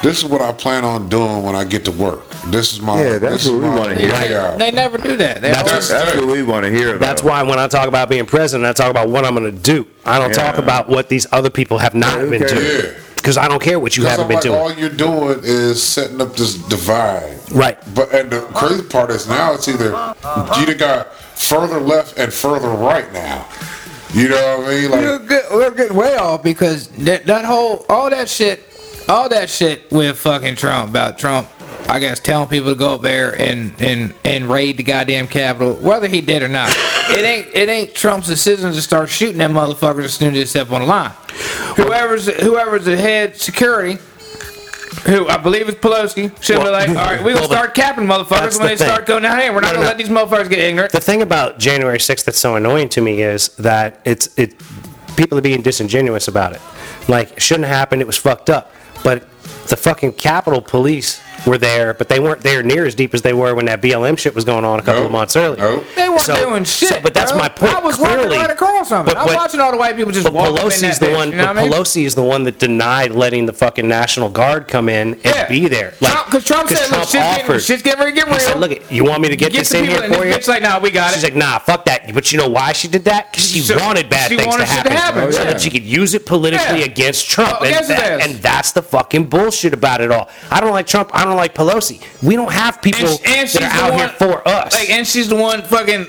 [0.04, 2.28] this is what I plan on doing when I get to work.
[2.48, 4.12] This is my Yeah, that's what we wanna hear.
[4.12, 4.58] layout.
[4.60, 5.42] They never do that.
[5.42, 7.00] They That's- always, That's what we want to hear about.
[7.02, 9.58] That's why when I talk about being president, I talk about what I'm going to
[9.62, 9.86] do.
[10.06, 12.56] I don't talk about what these other people have not Yeah, been okay.
[12.56, 12.66] doing.
[12.86, 12.92] Yeah.
[13.22, 14.60] Because I don't care what you haven't I'm been like, doing.
[14.60, 17.38] all you're doing is setting up this divide.
[17.52, 17.78] Right.
[17.94, 19.90] But and the crazy part is now it's either
[20.60, 23.48] you got further left and further right now.
[24.14, 24.92] You know what I mean?
[24.92, 28.64] we're, Like we're getting way off because that, that whole all that shit,
[29.08, 31.48] all that shit with fucking Trump about Trump.
[31.92, 35.74] I guess telling people to go up there and and and raid the goddamn Capitol,
[35.76, 36.76] whether he did or not.
[37.12, 40.46] It ain't it ain't Trump's decision to start shooting them motherfuckers as soon as they
[40.46, 41.12] step on the line.
[41.76, 43.98] Whoever's whoever's the head security.
[45.08, 48.06] Who I believe is Pelosi should be like, all right, we gonna well, start capping
[48.06, 49.52] motherfuckers that's when the they start going down here.
[49.52, 49.88] We're not No, gonna no.
[49.88, 50.94] let these motherfuckers get ignorant.
[50.94, 54.56] the thing about January 6th that's so annoying to me is that it's it
[55.18, 56.62] people are being disingenuous about it.
[57.10, 58.02] Like it shouldn't have happened.
[58.02, 58.72] It was fucked up.
[59.04, 59.28] But
[59.68, 63.34] the fucking Capitol Police were there, but they weren't there near as deep as they
[63.34, 65.06] were when that BLM shit was going on a couple Nope.
[65.08, 65.60] of months earlier.
[65.62, 65.86] Nope.
[65.96, 66.90] They weren't So- doing shit.
[66.90, 67.42] so- but that's bro.
[67.42, 67.74] my point.
[67.76, 69.18] I was Clearly, walking right across from it.
[69.18, 71.06] I'm but- watching all the white people just But walk up in Pelosi's that the
[71.08, 71.32] bitch, one.
[71.32, 71.72] You know but I mean?
[71.72, 75.48] Pelosi is the one that denied letting the fucking National Guard come in and Yeah.
[75.48, 75.94] be there.
[76.00, 77.64] Like, Because Trump, said, look, Trump shit's getting, offered.
[77.64, 78.36] shit's getting ready to get real.
[78.36, 80.48] He said, "Look, you want me to get, Get this in here for you?" bitch
[80.48, 82.88] like, "Nah, we got She's it." like, "Nah, fuck that." But you know why she
[82.88, 83.32] did that?
[83.32, 85.60] Because she So- wanted bad she things wanted to shit to happen, happen, so that
[85.62, 87.58] she could use it politically against Trump.
[87.60, 88.26] Oh, and, yes, it that- is.
[88.26, 90.30] and that's the fucking bullshit about it all.
[90.50, 91.10] I don't like Trump.
[91.14, 92.02] I don't like Pelosi.
[92.24, 94.74] We don't have people and, and that are out one, here for us.
[94.74, 96.08] Like, and she's the one fucking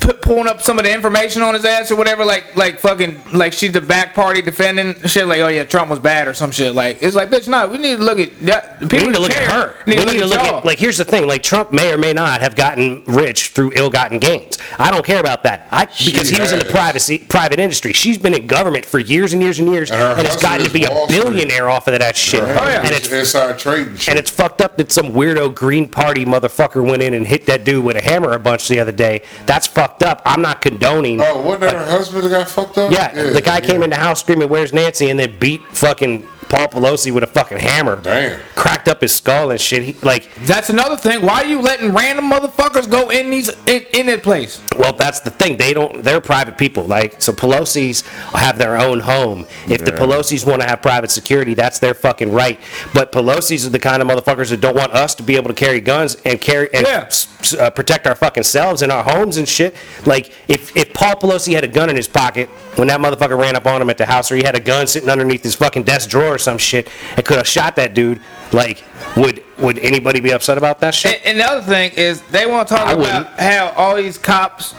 [0.00, 2.24] pu- pulling up some of the information on his ass or whatever.
[2.24, 5.26] Like, like fucking, like she's the back party defending shit.
[5.26, 6.74] Like, oh yeah, Trump was bad or some shit.
[6.74, 8.80] Like, it's like, bitch, no, we need to look at that.
[8.80, 9.42] we People need to look care.
[9.48, 9.74] at her.
[9.86, 10.58] Need we need to look y'all.
[10.58, 11.26] at like here's the thing.
[11.26, 14.58] Like Trump may or may not have gotten rich through ill-gotten gains.
[14.78, 15.68] I don't care about that.
[15.70, 17.92] I because he was in the privacy private industry.
[17.92, 20.66] She's been in government for years and years and years, And her and has gotten
[20.66, 21.22] to be a Wall Street.
[21.22, 22.40] billionaire off of that shit.
[22.42, 22.82] Her yeah.
[22.82, 24.08] And it's inside trading shit.
[24.10, 27.64] and it's fucked up that some weirdo Green Party motherfucker went in and hit that
[27.64, 29.22] dude with a hammer a bunch the other day.
[29.46, 30.22] That's fucked up.
[30.24, 31.20] I'm not condoning.
[31.20, 32.92] oh, wasn't that her husband that got fucked up?
[32.92, 36.68] yeah, the guy came in the house screaming, "Where's Nancy?" and then beat fucking Paul
[36.68, 38.00] Pelosi with a fucking hammer.
[38.00, 38.40] Damn.
[38.54, 39.82] Cracked up his skull and shit.
[39.82, 41.22] He, like, That's another thing.
[41.24, 44.60] Why are you letting random motherfuckers go in these in, in that place?
[44.78, 45.56] well, that's the thing.
[45.56, 46.02] They don't.
[46.02, 46.84] They're private people.
[46.84, 49.46] Like, so Pelosi's have their own home.
[49.68, 52.58] If the Pelosi's want to have private security, that's their fucking right.
[52.94, 55.54] But Pelosi's are the kind of motherfuckers that don't want us to be able to
[55.54, 57.04] carry guns and carry and Yeah.
[57.06, 59.74] s- s- uh, protect our fucking selves and our homes and shit.
[60.06, 63.56] Like, if if Paul Pelosi had a gun in his pocket when that motherfucker ran
[63.56, 65.82] up on him at the house, or he had a gun sitting underneath his fucking
[65.82, 68.20] desk drawer or some shit, and could have shot that dude,
[68.52, 68.84] like,
[69.16, 71.16] would would anybody be upset about that shit?
[71.24, 73.40] And, and the other thing is they want to talk I about wouldn't.
[73.40, 74.74] how all these cops,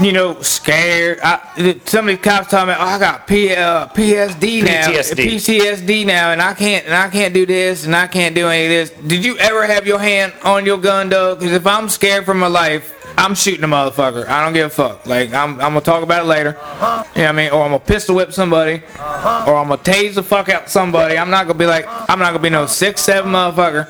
[0.00, 1.20] you know, scared.
[1.22, 5.24] I, some of these cops talking about, oh, I got P, uh, PSD now, PTSD.
[5.26, 8.64] PTSD now, and I can't, and I can't do this, and I can't do any
[8.64, 8.90] of this.
[9.06, 11.34] Did you ever have your hand on your gun, though?
[11.36, 12.94] Because if I'm scared for my life.
[13.18, 14.26] I'm shooting a motherfucker.
[14.28, 15.04] I don't give a fuck.
[15.06, 16.50] Like I'm, I'm gonna talk about it later.
[16.50, 17.50] You know what I mean?
[17.50, 21.18] Or I'm gonna pistol whip somebody, or I'm gonna tase the fuck out somebody.
[21.18, 23.88] I'm not gonna be like, I'm not gonna be no six seven motherfucker.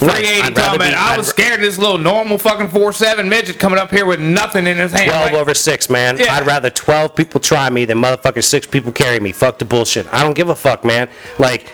[0.00, 0.10] Right.
[0.10, 3.78] 380 I'd talking be- I was scared of this little normal fucking 4-7 midget coming
[3.78, 5.08] up here with nothing in his hand.
[5.08, 6.18] 12 Like, over 6, man.
[6.18, 6.34] Yeah.
[6.34, 9.30] I'd rather 12 people try me than motherfucking 6 people carry me.
[9.30, 10.12] Fuck the bullshit.
[10.12, 11.08] I don't give a fuck, man.
[11.38, 11.68] Like,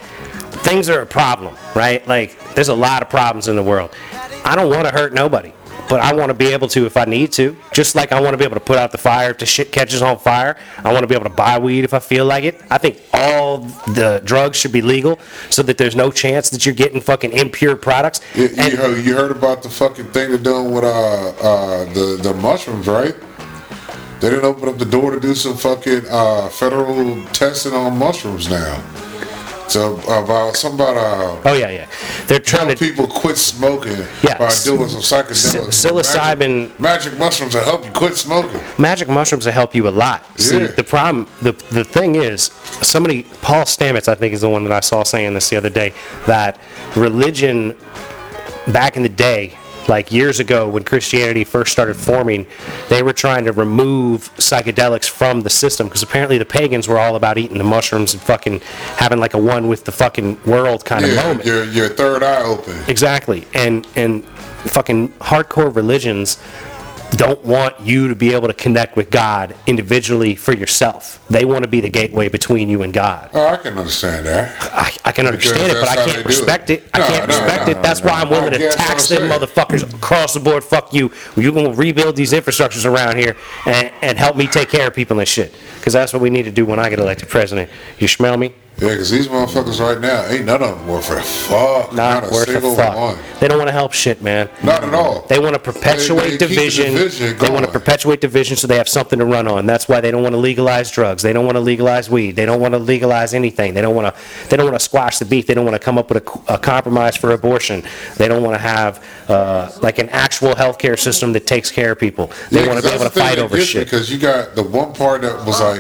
[0.65, 2.07] things are a problem, right?
[2.07, 3.91] Like, there's a lot of problems in the world.
[4.45, 5.53] I don't want to hurt nobody,
[5.89, 7.57] but I want to be able to if I need to.
[7.73, 9.73] Just like I want to be able to put out the fire if the shit
[9.73, 10.57] catches on fire.
[10.79, 12.63] I want to be able to buy weed if I feel like it.
[12.71, 15.19] I think all the drugs should be legal
[15.51, 18.21] so that there's no chance that you're getting fucking impure products.
[18.35, 22.21] You, you, heard, you heard about the fucking thing they're doing with uh, uh, the,
[22.23, 23.15] the mushrooms, right?
[24.21, 28.49] They didn't open up the door to do some fucking uh, federal testing on mushrooms
[28.49, 28.83] now.
[29.69, 31.87] So about something about uh, Oh yeah, yeah.
[32.27, 32.77] They're trying to.
[32.77, 35.73] people quit smoking Yeah, by doing some psychedelics.
[35.73, 38.61] psilocybin- Magic, magic mushrooms that help you quit smoking.
[38.79, 40.23] Magic mushrooms will help you a lot.
[40.39, 40.67] See, Yeah.
[40.69, 42.51] the problem, the the thing is,
[42.83, 45.71] somebody, Paul Stamets, I think, is the one that I saw saying this the other
[45.71, 45.93] day,
[46.27, 46.59] that
[46.95, 47.75] religion,
[48.69, 49.57] back in the day,
[49.89, 52.47] like years ago when Christianity first started forming,
[52.89, 57.17] they were trying to remove psychedelics from the system because apparently the pagans were all
[57.17, 58.61] about eating the mushrooms and fucking
[58.97, 61.45] having like a one with the fucking world kind of moment.
[61.45, 62.77] your your third eye open.
[62.89, 63.47] Exactly.
[63.55, 64.25] And and
[64.65, 66.39] fucking hardcore religions
[67.17, 71.25] don't want you to be able to connect with God individually for yourself.
[71.29, 73.31] They want to be the gateway between you and God.
[73.33, 74.57] Oh, I can understand that.
[74.73, 76.83] I, I can understand it, but I can't respect it.
[76.83, 76.91] it.
[76.95, 77.83] I No, can't no, respect no, it.
[77.83, 80.65] That's why I'm willing to tax them motherfuckers across the board.
[80.65, 81.11] Fuck you.
[81.37, 84.95] You're going to rebuild these infrastructures around here and, and help me take care of
[84.95, 85.55] people and shit.
[85.85, 87.69] Because that's what we need to do when I get elected president.
[87.99, 88.55] You smell me?
[88.79, 91.93] Yeah, because these motherfuckers right now ain't none of them worth a fuck.
[91.93, 92.97] Not, a worth a fuck.
[92.97, 93.19] one.
[93.39, 94.49] They don't want to help shit, man.
[94.65, 95.25] Not at all.
[95.29, 96.95] They want to perpetuate They- they keep the division.
[96.95, 99.67] division They want to perpetuate division so they have something to run on.
[99.67, 101.23] That's why they don't want to legalize drugs.
[101.23, 102.35] They don't want to legalize weed.
[102.35, 103.75] They don't want to legalize anything.
[103.75, 104.49] They don't want to.
[104.49, 105.47] They don't want to squash the beef.
[105.47, 107.85] They don't want to come up with a, a compromise for abortion.
[108.17, 112.01] They don't want to have uh, like an actual healthcare system that takes care of
[112.01, 112.33] people.
[112.51, 113.85] They Yeah, want to be able to fight over shit.
[113.85, 115.74] Because you got the one part that was like,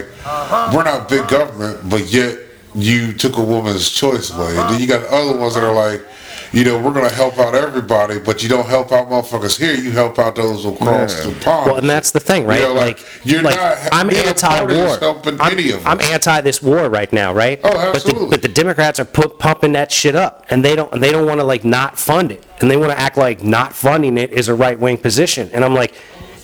[0.74, 2.38] we're not big government, but yet
[2.74, 4.56] you took a woman's choice away.
[4.56, 6.04] And then you got other ones that are like,
[6.52, 9.74] you know, we're going to help out everybody, but you don't help out motherfuckers here.
[9.74, 11.66] You help out those across the pond.
[11.66, 12.60] Well, and that's the thing, right?
[12.60, 14.98] You know, like, like, you're like, not- I'm neither party is anti-war.
[14.98, 17.58] helping I'm, any of I'm anti this war right now, right?
[17.64, 18.28] Oh, But the, absolutely.
[18.30, 20.92] but the Democrats are pu- pumping that shit up, and they don't.
[20.92, 23.42] And they don't want to like not fund it, and they want to act like
[23.42, 25.50] not funding it is a right wing position.
[25.52, 25.94] And I'm like,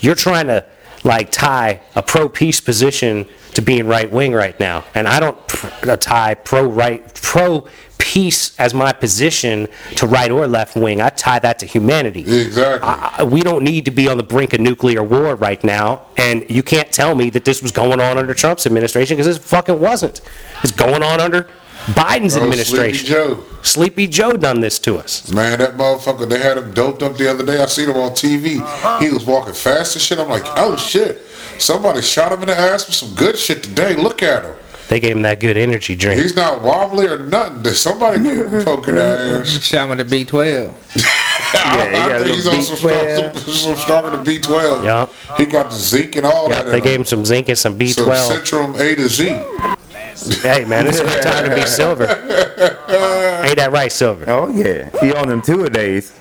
[0.00, 0.66] you're trying to
[1.04, 5.46] like tie a pro peace position to being right wing right now, and I don't
[5.48, 7.66] pr- tie pro right pro
[7.98, 11.00] peace as my position to right or left wing.
[11.02, 12.20] I tie that to humanity.
[12.20, 12.88] Exactly.
[12.88, 16.44] I- we don't need to be on the brink of nuclear war right now, and
[16.48, 19.78] you can't tell me that this was going on under Trump's administration because it fucking
[19.80, 20.20] wasn't.
[20.62, 21.46] It's going on under
[21.88, 23.06] Biden's Oh, administration.
[23.06, 23.44] Sleepy Joe.
[23.62, 25.30] Sleepy Joe done this to us.
[25.32, 27.60] Man, that motherfucker, they had him doped up the other day.
[27.60, 28.60] I seen him on TV.
[28.60, 29.00] Uh-huh.
[29.00, 30.18] He was walking fast and shit.
[30.18, 31.22] I'm like, oh shit.
[31.60, 33.94] Somebody shot him in the ass with some good shit today.
[33.94, 34.54] Look at him.
[34.88, 36.20] They gave him that good energy drink.
[36.20, 37.62] He's not wobbly or nothing.
[37.62, 39.48] Did somebody give him poking the ass?
[39.62, 40.74] Shot him with the B12.
[41.52, 41.76] I
[42.08, 44.84] got think a he's little on some, strong, some, some stronger than B12.
[44.84, 45.36] Yeah.
[45.36, 46.70] He got the zinc and all Yeah, that.
[46.70, 47.00] they gave him.
[47.02, 48.30] him some zinc and some some B12.
[48.40, 49.28] Centrum A to Z.
[50.42, 52.04] Hey, man, it's a good time to be silver.
[52.04, 54.24] Ain't that right, Silver?
[54.28, 56.12] Oh yeah, he on them two a days.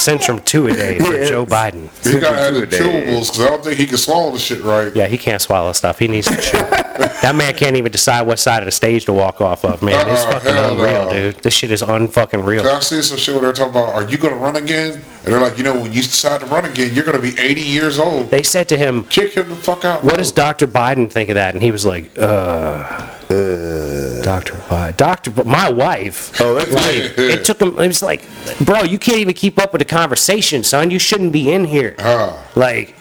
[0.00, 1.88] Centrum 2 a day for Joe Biden.
[2.04, 2.78] He got to have the Two a day.
[2.78, 4.94] chewables because I don't think he can swallow the shit right.
[4.96, 5.98] Yeah, he can't swallow stuff.
[5.98, 6.58] He needs to chew.
[6.58, 10.08] that man can't even decide what side of the stage to walk off of, man.
[10.08, 11.12] It's Uh-uh, fucking hell unreal, no.
[11.12, 11.36] dude.
[11.42, 12.66] This shit is unfucking real.
[12.66, 14.94] I see some shit where they're talking about, are you going to run again?
[15.24, 17.38] And they're like, you know, when you decide to run again, you're going to be
[17.38, 18.30] 80 years old.
[18.30, 20.02] They said to him, Kick him the fuck out.
[20.02, 20.66] What does Dr.
[20.66, 21.54] Biden think of that?
[21.54, 24.54] And he was like, uh, Dr.
[24.68, 24.96] Biden.
[24.96, 25.30] Dr.
[25.30, 26.40] B- my wife.
[26.40, 28.22] Oh, that's Like, it took him, it was like,
[28.64, 30.90] bro, you can't even keep up with the conversation, son.
[30.90, 31.94] You shouldn't be in here.
[32.00, 32.44] Ah.
[32.56, 32.94] Like,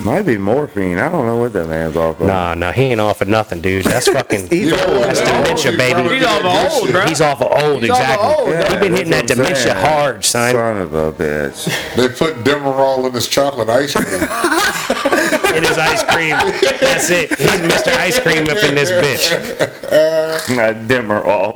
[0.00, 0.98] Might be morphine.
[0.98, 2.26] I don't know what that man's off of.
[2.26, 3.84] nah, nah, he ain't off of nothing, dude.
[3.84, 5.04] That's fucking, He's Yeah, old.
[5.04, 6.02] That's dementia, he baby.
[6.16, 6.92] He's off did of old, shit.
[6.92, 7.06] bro.
[7.06, 8.34] he's off of old, He's off of exactly.
[8.44, 9.76] old, Yeah, He been hitting that I'm dementia saying.
[9.86, 10.52] hard, son.
[10.52, 11.94] Son of a bitch.
[11.96, 14.06] They put Demerol in his chocolate ice cream.
[15.56, 16.36] In his ice cream.
[16.80, 17.30] That's it.
[17.30, 17.96] He's Mr.
[17.96, 20.54] Ice Cream up in this bitch.
[20.56, 21.54] Not dimmer all.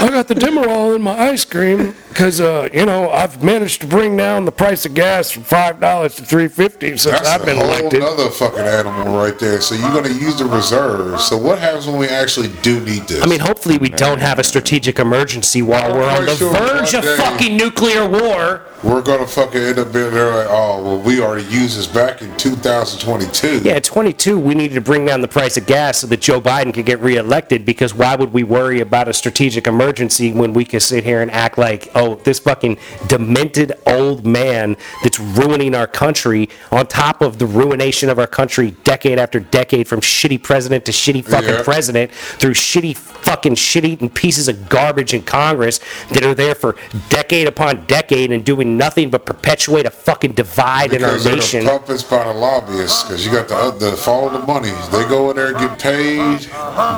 [0.00, 3.86] I got the Demerol in my ice cream because, uh, you know, I've managed to
[3.88, 7.44] bring down the price of gas from five dollars to three fifty since That's I've
[7.44, 8.02] been whole elected.
[8.02, 9.60] another fucking animal right there.
[9.60, 11.24] So you're gonna use the reserves.
[11.24, 13.22] So what happens when we actually do need this?
[13.22, 16.94] I mean, hopefully we don't have a strategic emergency while we're on the Sure, verge
[16.94, 17.16] of day.
[17.16, 18.62] fucking nuclear war.
[18.82, 22.22] We're gonna fucking end up being there like, oh well, we already used this back
[22.22, 23.60] in 2022.
[23.60, 26.72] Yeah, 22, we needed to bring down the price of gas so that Joe Biden
[26.72, 30.82] could get reelected because why would we worry about a strategic emergency when we could
[30.82, 36.48] sit here and act like, oh, this fucking demented old man that's ruining our country
[36.70, 40.92] on top of the ruination of our country decade after decade from shitty president to
[40.92, 41.62] shitty fucking Yeah.
[41.62, 46.76] president through shitty fucking shit-eating pieces of garbage in Congress that are there for
[47.08, 51.64] decade upon decade and doing nothing but perpetuate a fucking divide in our Because nation.
[51.64, 53.04] the puppets by the lobbyists.
[53.04, 54.70] Because you got the the follow the money.
[54.92, 56.40] They go in there, and get paid,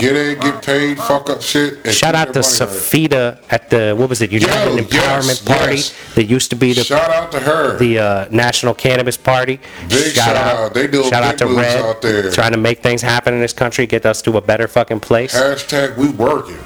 [0.00, 1.87] get in, get paid, fuck up shit.
[1.92, 2.40] Shout out to.
[2.40, 4.33] Safita at the what was it?
[4.33, 6.14] United Yo, Empowerment Party yes.
[6.14, 7.76] that used to be the Shout out to her.
[7.78, 9.61] the uh, National Cannabis Party.
[9.88, 10.74] Big shout out.
[10.74, 12.30] They doing shout out to Red, out there.
[12.30, 15.35] trying to make things happen in this country, get us to a better fucking place.
[15.35, 16.59] Hashtag we working.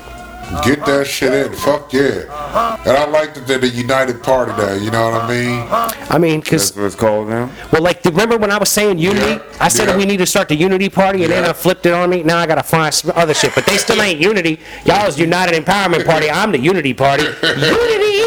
[0.65, 1.53] Get that shit in.
[1.55, 2.79] Fuck yeah.
[2.87, 4.75] And I like that they're the United Party now.
[4.75, 5.67] You know what I mean?
[6.11, 7.51] I mean, because That's what it's called now.
[7.73, 9.27] well, like remember when I was saying unity?
[9.33, 9.97] Yeah, I said yeah.
[9.97, 12.23] we need to start the unity party, and then I flipped it on me.
[12.23, 14.61] Now I gotta find some other shit, but they still ain't unity.
[14.85, 16.31] Y'all is United Empowerment Party.
[16.31, 17.25] I'm the Unity Party.
[17.25, 18.21] unity.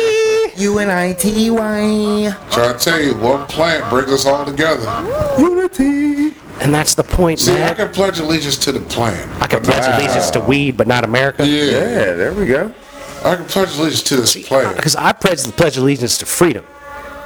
[0.58, 2.36] U N I T Y.
[2.52, 4.86] Trying to tell you, one plant brings us all together.
[6.58, 6.66] Unity.
[6.66, 9.42] And that's the point, See, I can pledge allegiance to the plant.
[9.42, 11.46] I can pledge allegiance to weed, but not America.
[11.46, 11.64] Yeah.
[11.64, 12.74] Yeah, there we go.
[13.24, 14.76] I can pledge allegiance to this plant.
[14.76, 16.66] because I pledge, pledge allegiance to freedom.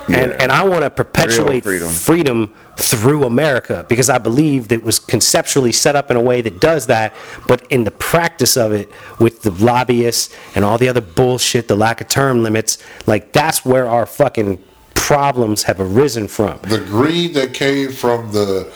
[0.08, 1.88] And, and I want to perpetuate freedom.
[1.90, 2.54] freedom.
[2.76, 6.60] through America because I believe that it was conceptually set up in a way that
[6.60, 7.14] does that,
[7.48, 11.76] but in the practice of it, with the lobbyists and all the other bullshit, the
[11.76, 14.62] lack of term limits, like that's where our fucking
[14.96, 16.60] problems have arisen from.
[16.64, 18.72] The greed that came from the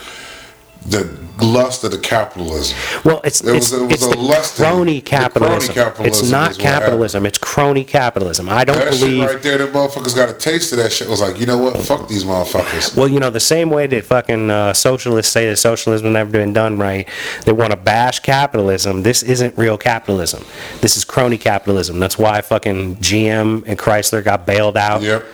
[0.88, 2.78] the lust of the capitalism.
[3.04, 5.74] Well, it's It it's, was- it was it's a the lusty- crony the crony capitalism.
[5.76, 7.26] capitalism It's not capitalism.
[7.26, 8.48] It's crony capitalism.
[8.50, 11.10] I don't That shit right there, the motherfuckers got a taste of that shit.
[11.10, 11.78] Was like, you know what?
[11.78, 12.96] Fuck these motherfuckers.
[12.96, 16.54] Well, you know, the same way that fucking uh, socialists say that socialism never been
[16.54, 17.08] done right,
[17.46, 19.04] they want to bash capitalism.
[19.04, 20.46] This isn't real capitalism.
[20.82, 22.00] This is crony capitalism.
[22.00, 25.02] That's why fucking GM and Chrysler got bailed out.
[25.02, 25.26] Yep.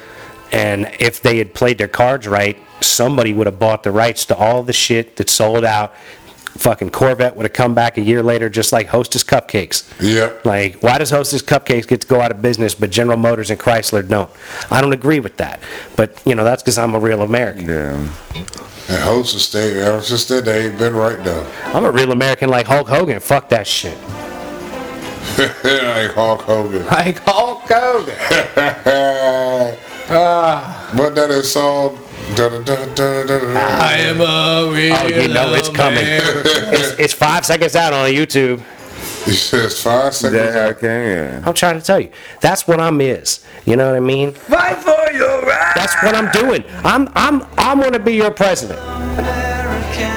[0.52, 4.36] And if they had played their cards right, somebody would have bought the rights to
[4.36, 5.94] all the shit that sold out.
[6.58, 9.90] Fucking Corvette would have come back a year later, just like Hostess Cupcakes.
[10.02, 10.46] Yep.
[10.46, 13.58] Like, why does Hostess Cupcakes get to go out of business, but General Motors and
[13.60, 14.30] Chrysler don't?
[14.70, 15.62] I don't agree with that.
[15.96, 17.70] But, you know, that's because I'm a real American.
[17.70, 17.94] Yeah.
[18.90, 21.50] And hostess stay ever since then they ain't been right though.
[21.66, 23.22] I'm a real American like Hulk Hogan.
[23.22, 23.98] Fuck that shit.
[25.38, 26.86] like Hulk Hogan.
[26.88, 29.78] Like Hulk Hogan.
[30.13, 30.91] Ah.
[30.95, 31.97] But that is song.
[32.36, 36.04] Dun, dun, dun, dun, dun, I am a real Oh, you know it's coming.
[36.04, 38.62] It's, it's five seconds out on YouTube.
[39.26, 40.56] He says five seconds.
[40.56, 40.71] Yeah, out.
[40.78, 41.43] okay, yeah.
[41.45, 42.10] I'm trying to tell you.
[42.39, 43.45] That's what I'm is.
[43.65, 44.32] You know what I mean?
[44.32, 45.74] Fight for your right.
[45.76, 46.63] That's what I'm doing.
[46.84, 48.80] I'm I'm I'm gonna be your president.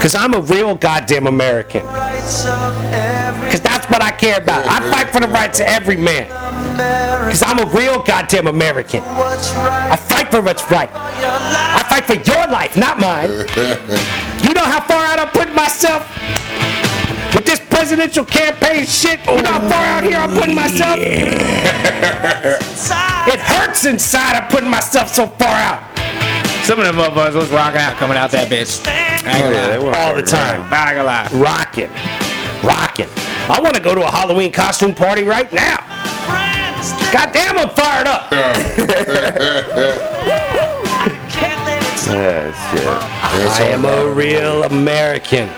[0.01, 1.83] Cause I'm a real goddamn American.
[1.83, 4.67] Cause that's what I care about.
[4.67, 6.29] I fight for the rights of every man.
[6.77, 9.03] Cause I'm a real goddamn American.
[9.05, 10.91] I fight for what's right.
[10.93, 13.31] I fight for your life, not mine.
[14.43, 16.09] You know how far out I'm putting myself?
[17.35, 20.99] With this presidential campaign shit, you know how far out here I'm putting myself?
[23.27, 25.83] It hurts inside I'm putting myself so far out.
[26.65, 28.87] Some of them motherfuckers was rocking out coming out that bitch.
[28.87, 29.85] I ain't Oh, gonna yeah, they lie.
[29.85, 30.63] were All the time.
[30.73, 31.29] I ain't gonna lie.
[31.33, 31.91] Rocking.
[32.63, 33.09] Rocking.
[33.51, 35.77] I want to go to a Halloween costume party right now.
[37.13, 38.31] Goddamn, I'm fired up.
[42.07, 42.87] Yeah, shit.
[42.87, 45.49] I am a real American.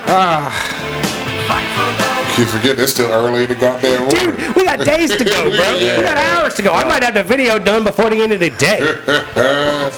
[2.39, 4.37] You forget it's still early in the goddamn morning.
[4.37, 5.77] Dude, we got days to go, bro.
[5.97, 6.73] We got hours to go.
[6.73, 8.81] I might have the video done before the end of the day.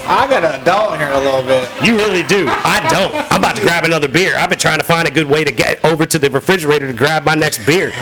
[0.07, 1.68] I got an adult in here a little bit.
[1.85, 2.46] You really do.
[2.48, 3.14] I don't.
[3.33, 4.37] I'm about to grab another beer.
[4.37, 6.92] I've been trying to find a good way to get over to the refrigerator to
[6.92, 7.90] grab my next beer.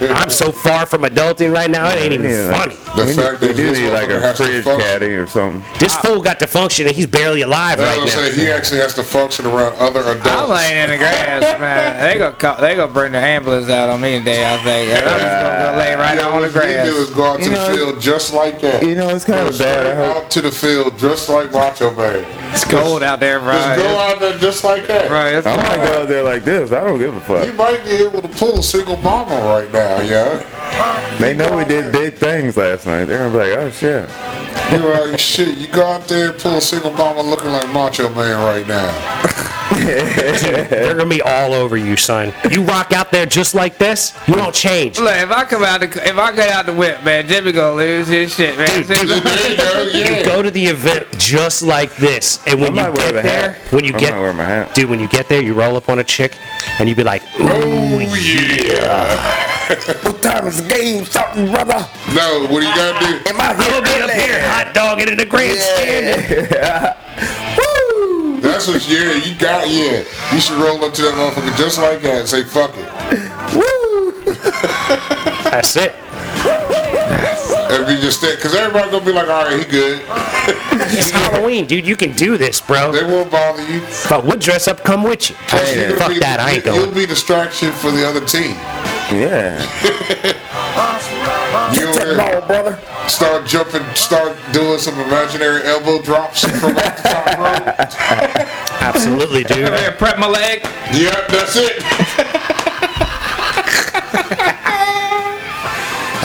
[0.00, 2.50] I'm so far from adulting right now, it ain't even Yeah.
[2.58, 2.74] funny.
[2.96, 5.62] The We, fact we that do this need like a fridge caddy or something.
[5.78, 8.32] This fool got to function and he's barely alive I right was gonna now.
[8.32, 10.26] say he actually has to function around other adults.
[10.26, 12.00] I'm laying in the grass, man.
[12.02, 14.44] They gonna call, they gonna bring the ambulance out on me today.
[14.44, 14.90] I think.
[14.90, 17.16] I'm just gonna go lay right Yeah, out on the what you do is grass.
[17.16, 18.82] go out to You the know- field just like that.
[18.82, 19.78] You know, it's kind Go of bad.
[19.80, 20.16] straight I hope.
[20.24, 22.24] out to the field just like Macho Man.
[22.52, 23.52] It's cold out there, bro.
[23.52, 25.10] Just go out there just like that.
[25.10, 25.88] Right, it's I might cold.
[25.88, 26.72] go out there like this.
[26.72, 27.46] I don't give a fuck.
[27.46, 31.16] You might be able to pull a single mama right now, yeah.
[31.18, 33.04] They know we did big things last night.
[33.06, 34.08] They're gonna be like, oh shit.
[34.72, 38.08] You're like, shit, you go out there and pull a single mama looking like Macho
[38.14, 39.50] Man right now.
[40.68, 42.32] They're gonna be all over you, son.
[42.50, 44.98] You rock out there just like this, you don't change.
[44.98, 47.74] Look, if I come out, the, if I get out the whip, man, Jimmy gonna
[47.76, 48.68] lose his shit, man.
[48.82, 50.22] You go, You yeah.
[50.24, 53.72] go to the event just like this, and when I you get there, hat.
[53.72, 54.74] when you I get, might my hat.
[54.74, 56.36] dude, when you get there, you roll up on a chick,
[56.78, 59.50] and you be like, Oh, oh yeah.
[60.02, 61.88] What time is the game starting, brother?
[62.14, 63.30] No, what are you gotta do?
[63.30, 66.30] Am I "I'm gonna get up here, hot dog it in the grandstand."
[67.56, 67.63] Woo!
[68.66, 70.04] That's yeah, you got, yeah.
[70.32, 73.54] You should roll up to that motherfucker just like that and say, fuck it.
[73.54, 74.12] Woo!
[75.50, 75.94] That's it.
[77.70, 80.02] And be just that, because everybody gonna be like, all right, he good.
[80.96, 81.86] It's Halloween, dude.
[81.86, 82.92] You can do this, bro.
[82.92, 83.80] They won't bother you.
[84.08, 85.36] But we'll dress up, come with you.
[85.50, 86.80] You'll Fuck be- that, I ain't going.
[86.80, 88.52] You'll be distraction for the other team.
[89.10, 89.60] Yeah.
[91.74, 92.78] You over there Ball, brother.
[93.08, 98.82] Start jumping, start doing some imaginary elbow drops from off the top rope.
[98.82, 99.68] Absolutely, dude.
[99.68, 100.62] Over prep my leg.
[100.92, 102.33] Yep, that's it.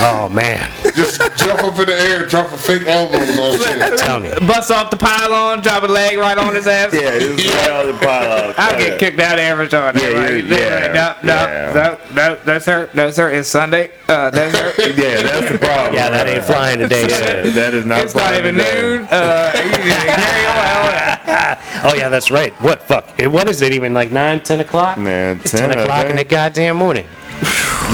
[0.01, 3.99] Oh man, Just jump up in the air, drop a fake elbows on shit.
[3.99, 4.29] tell me.
[4.47, 6.93] Bust off the pylon, drop a leg right on his ass.
[6.93, 8.53] Yeah, it's right on the pile.
[8.57, 9.97] I'll get kicked out every time.
[9.97, 10.31] Yeah, right?
[10.31, 11.97] you- yeah, No, no, yeah.
[12.13, 12.89] no, no, no, sir.
[12.93, 13.29] No, sir.
[13.31, 13.91] It's Sunday.
[14.07, 14.73] Uh, no, sir.
[14.79, 15.93] Yeah, that's the problem.
[15.95, 17.01] Yeah, that ain't flying today.
[17.01, 17.49] Yeah, sir.
[17.51, 18.81] that is not It's not flying even today.
[18.81, 19.07] noon.
[19.11, 21.91] Uh, you can carry on.
[21.91, 22.53] Oh yeah, that's right.
[22.61, 23.09] What fuck?
[23.19, 23.73] What is it?
[23.73, 24.97] Even like nine, ten o'clock?
[24.97, 27.05] Man, It's 10, ten I o'clock in the goddamn morning.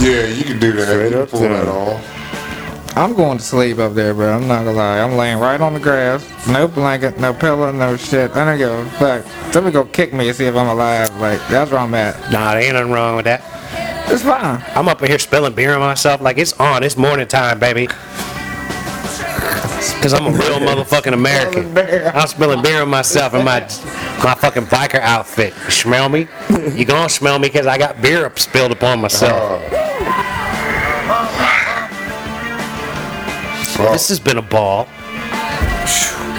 [0.02, 0.88] Yeah, you can do that.
[0.88, 1.70] Straight you up pull to that him.
[1.70, 2.22] off.
[2.98, 4.36] I'm going to sleep up there, bro.
[4.38, 5.00] I'm not gonna lie.
[5.00, 6.24] I'm laying right on the grass.
[6.48, 8.32] No blanket, no pillow, no shit.
[8.36, 9.26] I don't give a fuck.
[9.54, 11.14] Somebody go kick me and see if I'm alive.
[11.20, 12.32] Like, that's where I'm at.
[12.32, 13.42] Nah, there ain't nothing wrong with that.
[14.10, 14.64] It's fine.
[14.76, 16.84] I'm up in here spilling beer on myself like it's on.
[16.84, 17.88] It's morning time, baby.
[20.02, 21.78] Cause I'm a real motherfucking American.
[22.16, 23.60] I'm spilling beer on myself in my
[24.24, 25.54] my fucking biker outfit.
[25.66, 26.28] You smell me?
[26.74, 29.62] You gonna smell me because I got beer up spilled upon myself.
[33.76, 33.92] Fuck.
[33.92, 34.88] This has been a ball.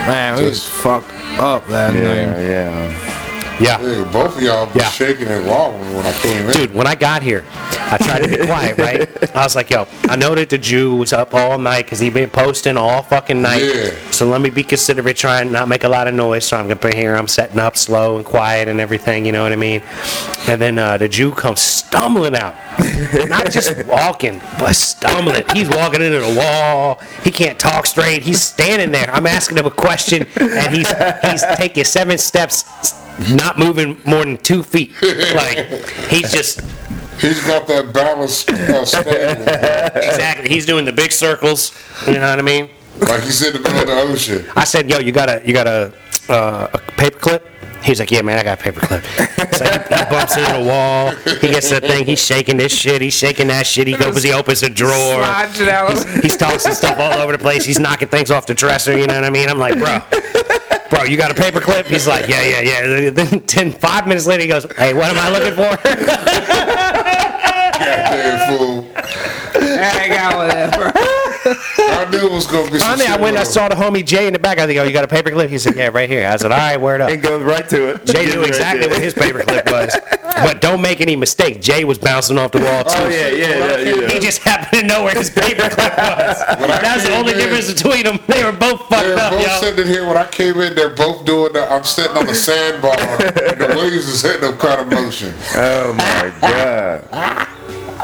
[0.06, 2.40] Man, we was fucked up that Yeah, night.
[2.42, 3.12] yeah.
[3.60, 3.78] Yeah.
[3.78, 4.90] Hey, both of y'all been Yeah.
[4.90, 6.52] shaking and wobbling when I came in.
[6.52, 7.44] Dude, when I got here,
[7.88, 9.36] I tried to be quiet, right?
[9.36, 12.10] I was like, yo, I know that the Jew was up all night because he
[12.10, 13.62] been posting all fucking night.
[13.62, 14.10] Yeah.
[14.10, 16.46] So let me be considerate, try and not make a lot of noise.
[16.46, 19.42] So I'm gonna be here, I'm setting up slow and quiet and everything, you know
[19.42, 19.82] what I mean?
[20.48, 22.54] And then uh, the Jew comes stumbling out.
[23.28, 25.44] Not just walking, but stumbling.
[25.52, 27.00] He's walking into the wall.
[27.24, 28.22] He can't talk straight.
[28.22, 29.10] He's standing there.
[29.10, 30.88] I'm asking him a question, and he's
[31.22, 32.64] he's taking seven steps,
[33.30, 34.92] not moving more than two feet.
[35.02, 35.66] Like
[36.08, 36.60] he's just
[37.20, 39.40] He's got that balance uh, stand,
[39.96, 40.48] exactly.
[40.48, 41.72] He's doing the big circles.
[42.06, 42.70] You know what I mean?
[43.00, 44.44] like he's in the middle of the ocean.
[44.56, 45.92] I said, "Yo, you got a you got a
[46.28, 47.48] uh, a paper clip?"
[47.82, 49.04] He's like, "Yeah, man, I got a paper clip."
[49.52, 51.10] So he, he bumps into the wall.
[51.40, 52.04] He gets the thing.
[52.06, 53.00] He's shaking this shit.
[53.00, 53.86] He's shaking that shit.
[53.86, 54.22] He goes.
[54.22, 54.90] He opens a drawer.
[55.24, 56.22] Slide it out.
[56.22, 57.64] He's tossing stuff all over the place.
[57.64, 58.96] He's knocking things off the dresser.
[58.96, 59.48] You know what I mean?
[59.48, 60.00] I'm like, bro,
[60.90, 61.86] bro, you got a paper clip?
[61.86, 63.10] He's like, yeah, yeah, yeah.
[63.10, 66.72] Then ten, five minutes later, he goes, hey, what am I looking for?
[68.46, 68.92] Goddamn fool.
[69.56, 70.90] I got one of that, bro.
[71.78, 73.74] I knew it was gonna be some Finally, I shit went and I saw the
[73.74, 74.58] homie Jay in the back.
[74.58, 75.48] I think, oh, you got a paper clip?
[75.48, 76.26] He said, yeah, right here.
[76.26, 77.10] I said, all right, word up.
[77.10, 78.04] It goes right to it.
[78.04, 78.90] Jay knew exactly there.
[78.90, 79.96] what his paper clip was.
[80.22, 81.60] But don't make any mistake.
[81.60, 82.90] Jay was bouncing off the wall too.
[82.94, 84.08] Oh yeah, yeah, yeah, yeah.
[84.08, 86.38] He just happened to know where his paper clip was.
[86.46, 88.18] That's the only in- difference between them.
[88.26, 89.02] They were both fucked up.
[89.02, 89.60] They're up, both yo.
[89.60, 90.74] sitting here when I came in.
[90.74, 91.70] They're both doing the.
[91.70, 95.32] I'm sitting on the sandbar, and the waves is hitting them kind of motion.
[95.54, 97.48] Oh my god.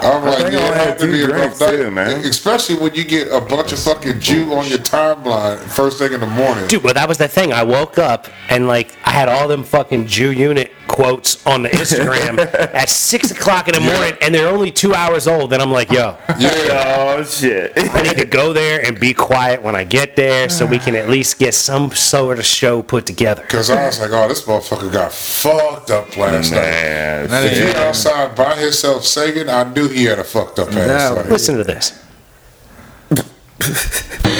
[0.02, 1.76] I'm like, think yeah, only it had had to be a drinks rough night.
[1.76, 2.24] too, man.
[2.24, 6.20] Especially when you get a bunch of fucking Jew on your timeline first thing in
[6.20, 6.66] the morning.
[6.66, 7.52] Dude, well, that was the thing.
[7.52, 12.38] I woke up and like I had all them fucking Juunit quotes on the Instagram
[12.74, 15.52] at six o'clock in the morning, and they're only two hours old.
[15.54, 17.72] And I'm like, yo, Yeah, Oh shit.
[17.76, 20.94] I need to go there and be quiet when I get there, so we can
[20.94, 23.42] at least get some sort of show put together.
[23.42, 26.60] because I was like, oh, this motherfucker got fucked up last night.
[26.60, 27.44] Man.
[27.46, 31.16] If he outside by himself singing, I knew he had a fucked up ass.
[31.16, 31.30] No.
[31.30, 31.98] Listen to this.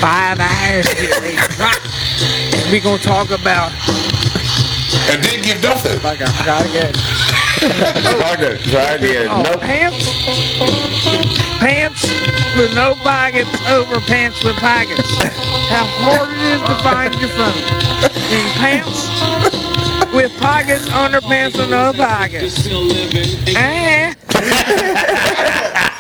[0.01, 1.81] Five hours to get ready to rock.
[2.71, 3.73] We gonna talk about.
[5.11, 6.01] And didn't give nothing.
[6.03, 6.95] Like I forgot again.
[7.63, 9.29] Okay, try again.
[9.31, 9.61] Oh, Nope.
[9.61, 10.05] pants.
[11.61, 12.03] Pants
[12.57, 15.09] with no pockets over pants with pockets.
[15.71, 17.63] How hard it is to find your phone.
[18.33, 19.09] In pants
[20.13, 22.67] with pockets under pants with no pockets.
[23.57, 24.15] Eh.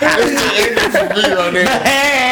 [0.04, 1.64] It's for me right there.
[1.64, 2.31] It's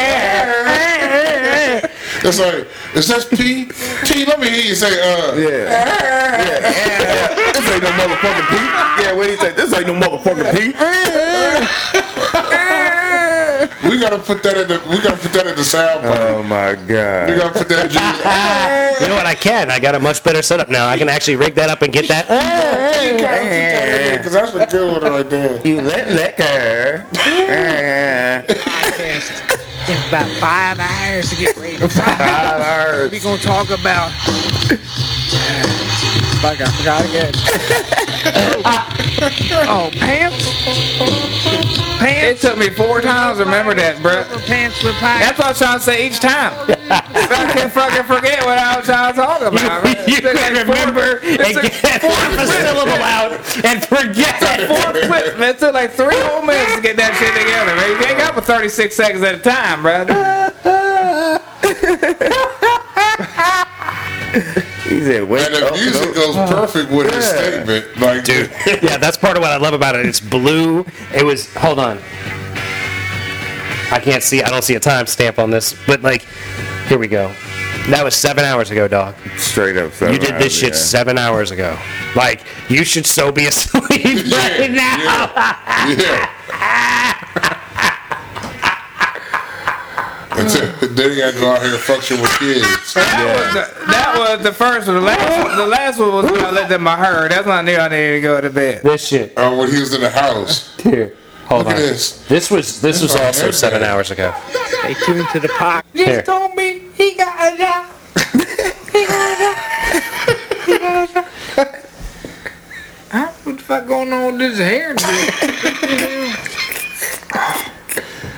[2.23, 3.65] like, is that P?
[4.05, 5.69] P, let me hear you say, uh, Yeah.
[5.69, 7.35] yeah.
[7.51, 8.71] This ain't no motherfucking Pete.
[9.05, 9.51] Yeah, what do you say?
[9.53, 10.75] This ain't no motherfucking Pete.
[13.89, 16.19] we gotta put that in the, we gotta put that in the sound part.
[16.19, 17.29] Oh my god.
[17.29, 17.91] We gotta put that in
[19.01, 19.25] You know what?
[19.25, 19.69] I can.
[19.71, 20.87] I got a much better setup now.
[20.87, 22.27] I can actually rig that up and get that.
[24.17, 25.59] because that's a good one right there.
[25.65, 27.05] You let liquor.
[29.91, 33.09] Podcast about five hours to get ready to fly.
[33.11, 34.11] We gonna talk about.
[36.43, 37.33] Like I forgot again.
[39.67, 41.50] oh, pants.
[42.21, 44.23] It took me four times to remember that, bro.
[44.23, 46.53] That's what I was trying to say each time.
[46.91, 49.83] I can fucking forget what I was trying to talk about.
[49.83, 49.95] man.
[50.07, 53.31] you can like remember it and get four half a syllable out
[53.65, 55.07] and forget Four it.
[55.07, 55.49] clips, man.
[55.55, 57.89] It took like three whole minutes to get that shit together, man.
[57.89, 60.05] You ain't got for 36 seconds at a time, bro.
[64.99, 66.15] He said, wait And the up, music up.
[66.15, 67.97] goes perfect with his statement.
[67.99, 68.51] Like, Dude,
[68.83, 70.05] yeah, that's part of what I love about it.
[70.05, 70.85] It's blue.
[71.13, 71.53] It was.
[71.55, 71.97] Hold on.
[73.93, 74.41] I can't see.
[74.41, 76.23] I don't see a timestamp on this, but like,
[76.87, 77.33] here we go.
[77.89, 79.15] That was seven hours ago, dog.
[79.37, 79.91] Straight up.
[79.93, 80.79] seven You did this hours, shit yeah.
[80.79, 81.77] seven hours ago.
[82.15, 83.81] Like, you should so be asleep
[84.31, 85.31] right now.
[85.87, 86.29] yeah.
[87.19, 87.20] Until,
[91.01, 92.93] then he got to go out here and function with kids.
[92.93, 94.95] That, was the, that was the first one.
[94.97, 97.31] The last one, the last one was when I let them my heard.
[97.31, 98.83] That's when I knew I needed to go to bed.
[98.83, 99.35] This shit.
[99.37, 100.77] Uh, when he was in the house.
[100.81, 101.15] Here.
[101.45, 101.79] Hold Look on.
[101.81, 102.25] at this.
[102.27, 103.91] This was this was This is also our seven headband.
[103.97, 104.33] hours ago.
[104.83, 105.85] They tuned to the pot.
[105.93, 106.05] Here.
[106.05, 107.87] Just told me he got a job.
[108.91, 109.57] he got a job.
[110.65, 111.25] He got a job.
[113.13, 114.95] I don't know what the fuck going on with this hair?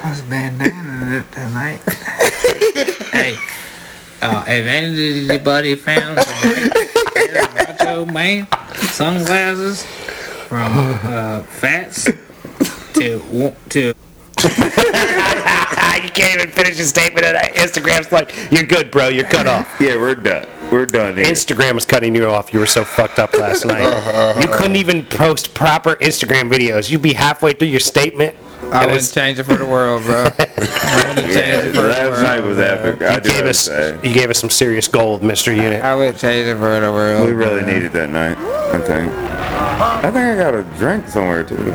[0.04, 1.80] I was bandana tonight.
[3.14, 3.38] hey,
[4.22, 8.48] uh, if anybody found some macho man
[8.92, 9.86] sunglasses
[10.48, 10.74] from
[11.04, 12.10] uh, Fats
[12.94, 13.94] to to
[16.04, 19.08] you can't even finish a statement and Instagram's like, you're good, bro.
[19.08, 19.74] You're cut off.
[19.80, 20.46] Yeah, we're done.
[20.70, 21.26] We're done here.
[21.26, 22.54] Instagram was cutting you off.
[22.54, 24.42] You were so fucked up last night.
[24.42, 26.92] You couldn't even post proper Instagram videos.
[26.92, 28.36] You'd be halfway through your statement.
[28.74, 30.24] I and wouldn't it's- change it for the world, bro.
[30.40, 32.24] I wouldn't change yeah, it for the last world.
[32.24, 33.02] night was epic.
[33.02, 34.00] I You do gave us say.
[34.04, 35.56] you gave us some serious gold, Mr.
[35.56, 35.84] Unit.
[35.84, 37.28] I would change it for the world.
[37.28, 39.12] We really needed that night, I think.
[39.14, 41.74] I think I got a drink somewhere too.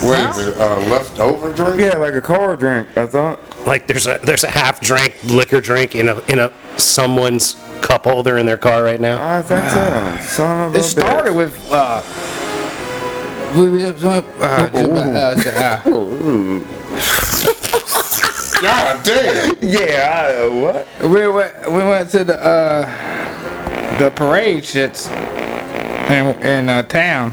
[0.00, 1.80] Wait a minute, uh, leftover drink?
[1.80, 3.40] Yeah, like a car drink, I thought.
[3.66, 8.04] Like there's a there's a half drank liquor drink in a in a someone's cup
[8.04, 9.18] holder in their car right now.
[9.38, 10.16] I think so.
[10.36, 11.36] Son of a It started bitch.
[11.36, 12.02] with uh.
[18.60, 19.56] God damn.
[19.62, 21.10] Yeah, I, uh, what?
[21.10, 25.08] we went we went to the uh the parade shits
[26.10, 27.32] in in uh, town.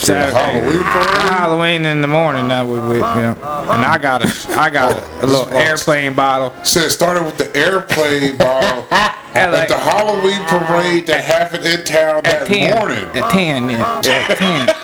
[0.00, 0.36] Saturday.
[0.36, 0.82] Halloween?
[0.82, 2.48] Halloween in the morning.
[2.48, 3.36] That we, we you know,
[3.70, 6.52] and I got a I got a, a little airplane bottle.
[6.64, 8.86] Said it started with the airplane bottle
[9.34, 13.04] at like, the Halloween parade that happened in town at that ten, morning.
[13.14, 14.68] at ten, yeah, at ten.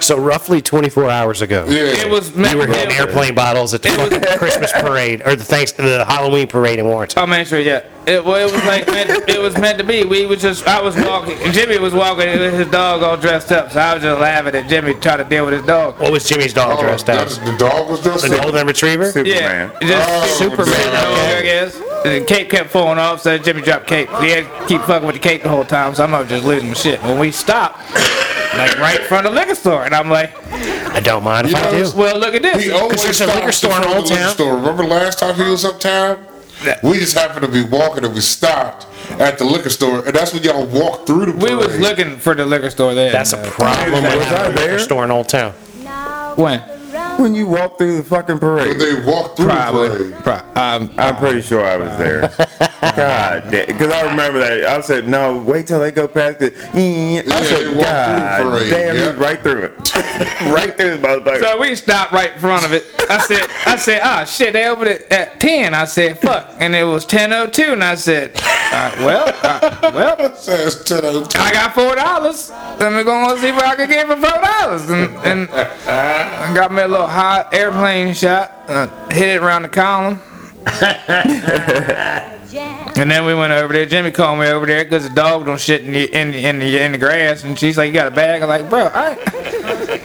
[0.00, 1.64] So roughly 24 hours ago.
[1.68, 1.80] Yeah.
[1.82, 5.36] It was You were meant hitting it- airplane bottles at the fucking Christmas parade or
[5.36, 7.22] the thanks the Halloween parade in Warrenton.
[7.22, 7.82] Oh man, sure, yeah.
[8.06, 10.04] It, well, it was like meant, it was meant to be.
[10.04, 11.36] We was just I was walking.
[11.52, 14.68] Jimmy was walking with his dog all dressed up, so I was just laughing at
[14.68, 15.98] Jimmy trying to deal with his dog.
[16.00, 17.26] What was Jimmy's dog Oh, dressed up?
[17.26, 17.38] as?
[17.38, 18.30] The dog was dressed up.
[18.30, 19.12] The golden retriever?
[19.12, 19.70] Superman.
[19.82, 20.74] Yeah, just Oh, Superman.
[20.74, 21.36] Superman.
[21.36, 21.80] I guess.
[22.06, 24.08] And Cape kept falling off, so Jimmy dropped Cape.
[24.20, 26.44] He had to keep fucking with the Cape the whole time, so I'm not just
[26.46, 27.02] losing my shit.
[27.02, 27.78] When we stopped,
[28.58, 30.32] like right in front of the liquor store, and I'm like,
[30.92, 31.96] I don't mind if I You know, do.
[31.98, 32.64] well, look at this.
[32.64, 34.30] He always there's a liquor store in Old the Town.
[34.34, 34.56] Store.
[34.56, 36.26] Remember last time he was uptown?
[36.82, 38.86] We just happened to be walking and we stopped
[39.20, 42.34] at the liquor store, and that's when y'all walked through the We was looking for
[42.34, 43.12] the liquor store there.
[43.12, 45.52] That's a problem Was I having a liquor store in Old Town.
[46.36, 46.62] When?
[47.18, 48.78] When you walked through the fucking When parade.
[48.80, 49.88] they walked through the Probably.
[50.12, 50.14] parade.
[50.22, 52.20] Pro- um, I'm pretty sure I was there.
[52.96, 54.64] God, because I remember that.
[54.64, 58.40] I said, "No, wait till they go past it." I Yeah, they said, walked "God,
[58.40, 59.10] through the parade, damn, yeah.
[59.10, 59.72] he's right through it,
[60.52, 62.84] right through the motherfucker." So we stopped right in front of it.
[63.10, 65.72] I said, I said, ah, shit, they opened it at 10.
[65.72, 66.54] I said, fuck.
[66.60, 67.72] And it was 10.02.
[67.72, 71.34] And I said, uh, well, uh, well, Says 10:02.
[71.38, 72.78] I got $4.
[72.80, 74.90] Let me go and see what I can get for $4.
[74.92, 75.48] And, and
[75.88, 78.52] I got me a little hot airplane shot.
[78.68, 80.20] Uh, hit it around the column.
[82.98, 83.86] And then we went over there.
[83.86, 86.58] Jimmy called me over there because the dog don't shit in the, in the in
[86.58, 87.44] the in the grass.
[87.44, 89.10] And she's like, "You got a bag?" I'm like, "Bro, I,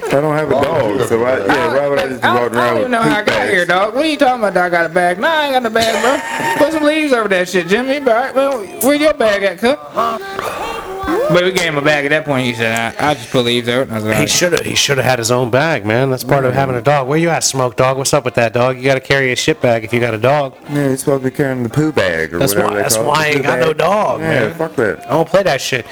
[0.06, 2.58] I don't have a dog, so I, yeah, why would I just be I, walking
[2.60, 3.52] I don't even know how I got bags?
[3.52, 3.96] here, dog.
[3.96, 4.54] What are you talking about?
[4.54, 4.66] Dog?
[4.66, 5.18] I got a bag?
[5.18, 6.64] Nah, I ain't got no bag, bro.
[6.64, 7.98] Put some leaves over that shit, Jimmy.
[7.98, 10.72] All right, well, where your bag at, cup?
[11.06, 12.46] But we gave him a bag at that point.
[12.46, 14.66] He said, "I, I just put leaves over." it." I was like, He should have.
[14.66, 16.10] He should have had his own bag, man.
[16.12, 17.08] That's part of having a dog.
[17.08, 17.98] Where you at, Smoke Dog?
[17.98, 18.78] What's up with that dog?
[18.78, 20.56] You got to carry a shit bag if you got a dog.
[20.70, 22.96] Yeah, you're supposed to be carrying the poo bag or That's whatever why- they that's
[22.96, 23.78] call it, why the I ain't poo got no bag.
[23.78, 24.54] dog, Yeah, man.
[24.56, 25.06] fuck that.
[25.08, 25.86] I don't play that shit.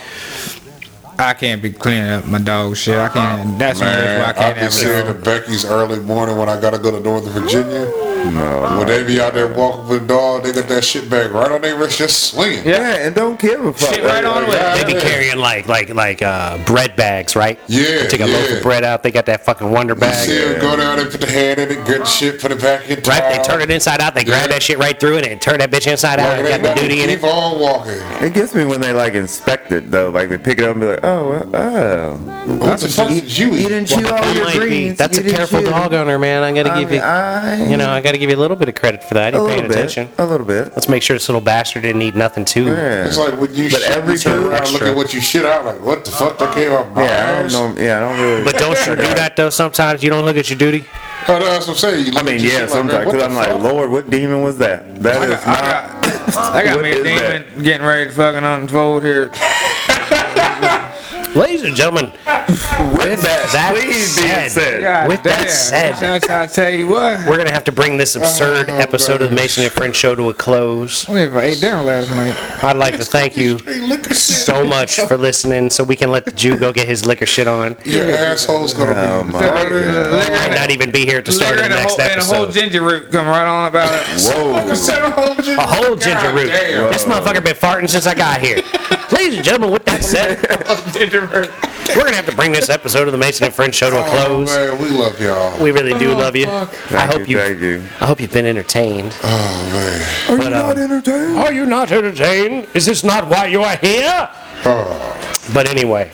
[1.20, 2.98] I can't be cleaning up my dog shit.
[2.98, 3.58] I can't.
[3.60, 5.20] That's one reason why I Man, can't I've been have saying a to.
[5.20, 7.86] Becky's early morning when I gotta go to Northern Virginia.
[8.30, 8.78] No.
[8.78, 11.52] When they be out there walking with the dog, they got that shit bag right
[11.52, 12.66] on their wrist, just swinging.
[12.66, 13.94] Yeah, and don't give a fuck.
[13.94, 14.86] Shit right on with it.
[14.86, 17.60] They be carrying like like like uh, bread bags, right?
[17.68, 19.04] Yeah, They take a loaf of bread out.
[19.04, 20.28] They got that fucking Wonder bag.
[20.28, 20.48] You bag.
[20.48, 22.62] see them go down and put the hand in it, get the shit, put it
[22.62, 23.00] back in.
[23.02, 24.16] Right, they turn it inside out.
[24.16, 26.38] They grab that shit right through it and turn that bitch inside out.
[26.38, 27.16] Like, and got the duty in it.
[27.22, 27.94] Keep on walking.
[28.26, 30.10] It gets me when they like inspect it though.
[30.10, 32.18] Like they pick it up and be like, oh, well, oh.
[32.58, 34.98] What the fuck did you You didn't chew all your greens.
[34.98, 35.70] That's you a careful chew.
[35.70, 36.44] dog owner, man.
[36.44, 38.76] I gotta give you, I, you know, I gotta give you a little bit of
[38.76, 39.34] credit for that.
[39.34, 40.10] a You're little paying bit, attention.
[40.18, 40.72] a little bit.
[40.76, 42.66] Let's make sure this little bastard didn't eat nothing too.
[42.66, 43.06] Yeah.
[43.06, 45.22] It's like when you But shit, every you turn food around, look at what you
[45.22, 47.82] shit out, like, what the fuck that came out my Yeah, I don't know.
[47.82, 48.44] Yeah, I don't really.
[48.44, 49.50] But don't you do that though?
[49.50, 50.86] Sometimes you don't look at your duty.
[51.28, 52.06] Oh, that's what I'm saying.
[52.08, 53.62] You I mean, at yeah, sometimes because the I'm like, fuck?
[53.62, 55.02] Lord, what demon was that?
[55.02, 55.62] That is I not.
[55.62, 59.32] got, I got What me a is demon getting ready to fucking unfold here.
[61.36, 64.82] Ladies and gentlemen, with that Please said, said.
[64.82, 65.40] God with damn.
[65.44, 65.94] that said,
[66.30, 67.26] I, I tell you what.
[67.26, 69.96] we're gonna have to bring this oh, absurd Oh, episode of the Mason and Friends
[69.96, 71.08] show to a close.
[71.08, 72.36] We ate dinner last night.
[72.64, 73.60] I'd like to thank you
[74.14, 77.48] so much for listening, so we can let the Jew go get his liquor shit
[77.48, 77.78] on.
[77.86, 81.58] Your asshole's gonna Oh, be my Might not even be here at the start of
[81.60, 84.22] the and a next whole, and a whole ginger root come right on about it.
[84.36, 84.52] Whoa.
[85.62, 86.48] A whole ginger root.
[86.48, 86.92] damn.
[86.92, 88.58] This motherfucker been farting since I got here.
[89.12, 90.40] Ladies and gentlemen, with that said,
[91.30, 94.00] we're gonna have to bring this episode of the Mason and Friends show to a
[94.02, 94.48] Oh, close.
[94.50, 95.62] man, we love y'all.
[95.64, 96.48] We really do love you.
[96.48, 97.56] I hope you, you.
[97.58, 97.84] you.
[98.00, 99.16] I hope you've been entertained.
[99.24, 100.02] Oh, man.
[100.34, 101.38] Are But, you not um, entertained?
[101.38, 102.68] Are you not entertained?
[102.74, 104.30] Is this not why you are here?
[104.66, 105.18] Oh,
[105.54, 106.12] But anyway,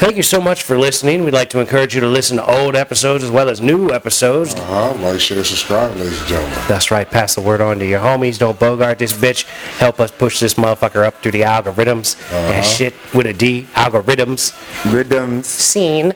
[0.00, 1.24] thank you so much for listening.
[1.24, 4.54] We'd like to encourage you to listen to old episodes as well as new episodes.
[4.54, 4.94] uh-huh.
[5.02, 6.58] Like, share, subscribe, ladies and gentlemen.
[6.68, 7.08] That's right.
[7.08, 8.38] Pass the word on to your homies.
[8.38, 9.44] Don't bogart this bitch.
[9.78, 13.66] Help us push this motherfucker up through the algorithms and shit with a D.
[13.74, 14.52] Algorithms.
[14.92, 15.46] Rhythms.
[15.46, 16.12] Scene.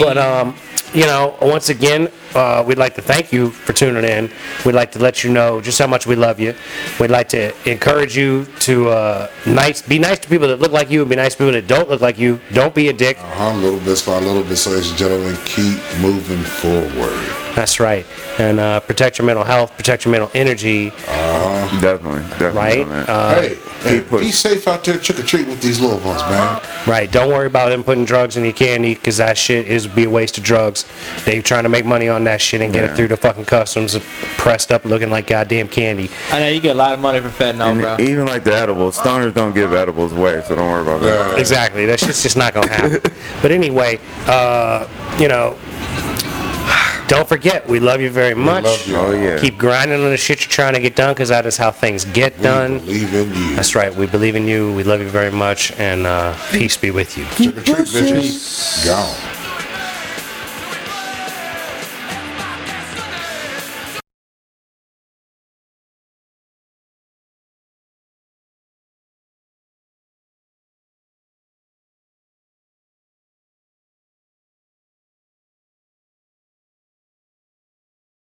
[0.00, 0.56] But um,
[0.94, 4.30] you know, once again, uh, we'd like to thank you for tuning in.
[4.64, 6.54] We'd like to let you know just how much we love you.
[7.00, 10.90] We'd like to encourage you to uh, nice, be nice to people that look like
[10.90, 12.40] you, and be nice to people that don't look like you.
[12.52, 13.18] Don't be a dick.
[13.18, 13.54] Uh-huh.
[13.54, 17.33] Little bit by a little bit, so ladies and gentlemen, keep moving forward.
[17.54, 18.04] That's right.
[18.38, 20.90] And uh, protect your mental health, protect your mental energy.
[21.80, 22.22] Definitely.
[22.38, 22.84] Definitely.
[22.84, 23.08] Right?
[23.08, 26.60] Uh, hey, hey, be safe out there, trick or treat with these little ones, man.
[26.86, 27.10] Right.
[27.10, 30.10] Don't worry about them putting drugs in your candy because that shit is be a
[30.10, 30.84] waste of drugs.
[31.24, 33.96] They trying to make money on that shit and get it through the fucking customs,
[34.36, 36.10] pressed up, looking like goddamn candy.
[36.30, 37.96] I know you get a lot of money for fentanyl, bro.
[38.04, 41.32] Even like the edibles, stoners don't give edibles away, so don't worry about that.
[41.32, 41.38] Yeah.
[41.38, 41.86] Exactly.
[41.86, 43.12] That shit's just not gonna happen.
[43.42, 44.88] but anyway, uh,
[45.18, 45.58] you know,
[47.08, 48.64] don't forget we love you very much.
[48.64, 48.96] love you.
[48.96, 49.38] Oh yeah.
[49.38, 52.04] Keep grinding on the shit you're trying to get done because that is how things
[52.06, 52.78] get We done.
[52.80, 53.56] believe in you.
[53.56, 53.94] That's right.
[53.94, 54.72] We believe in you.
[54.74, 57.24] We love you very much, and uh, peace be with you.
[57.26, 58.84] Trick or treat, bitches.
[58.86, 59.33] Gone.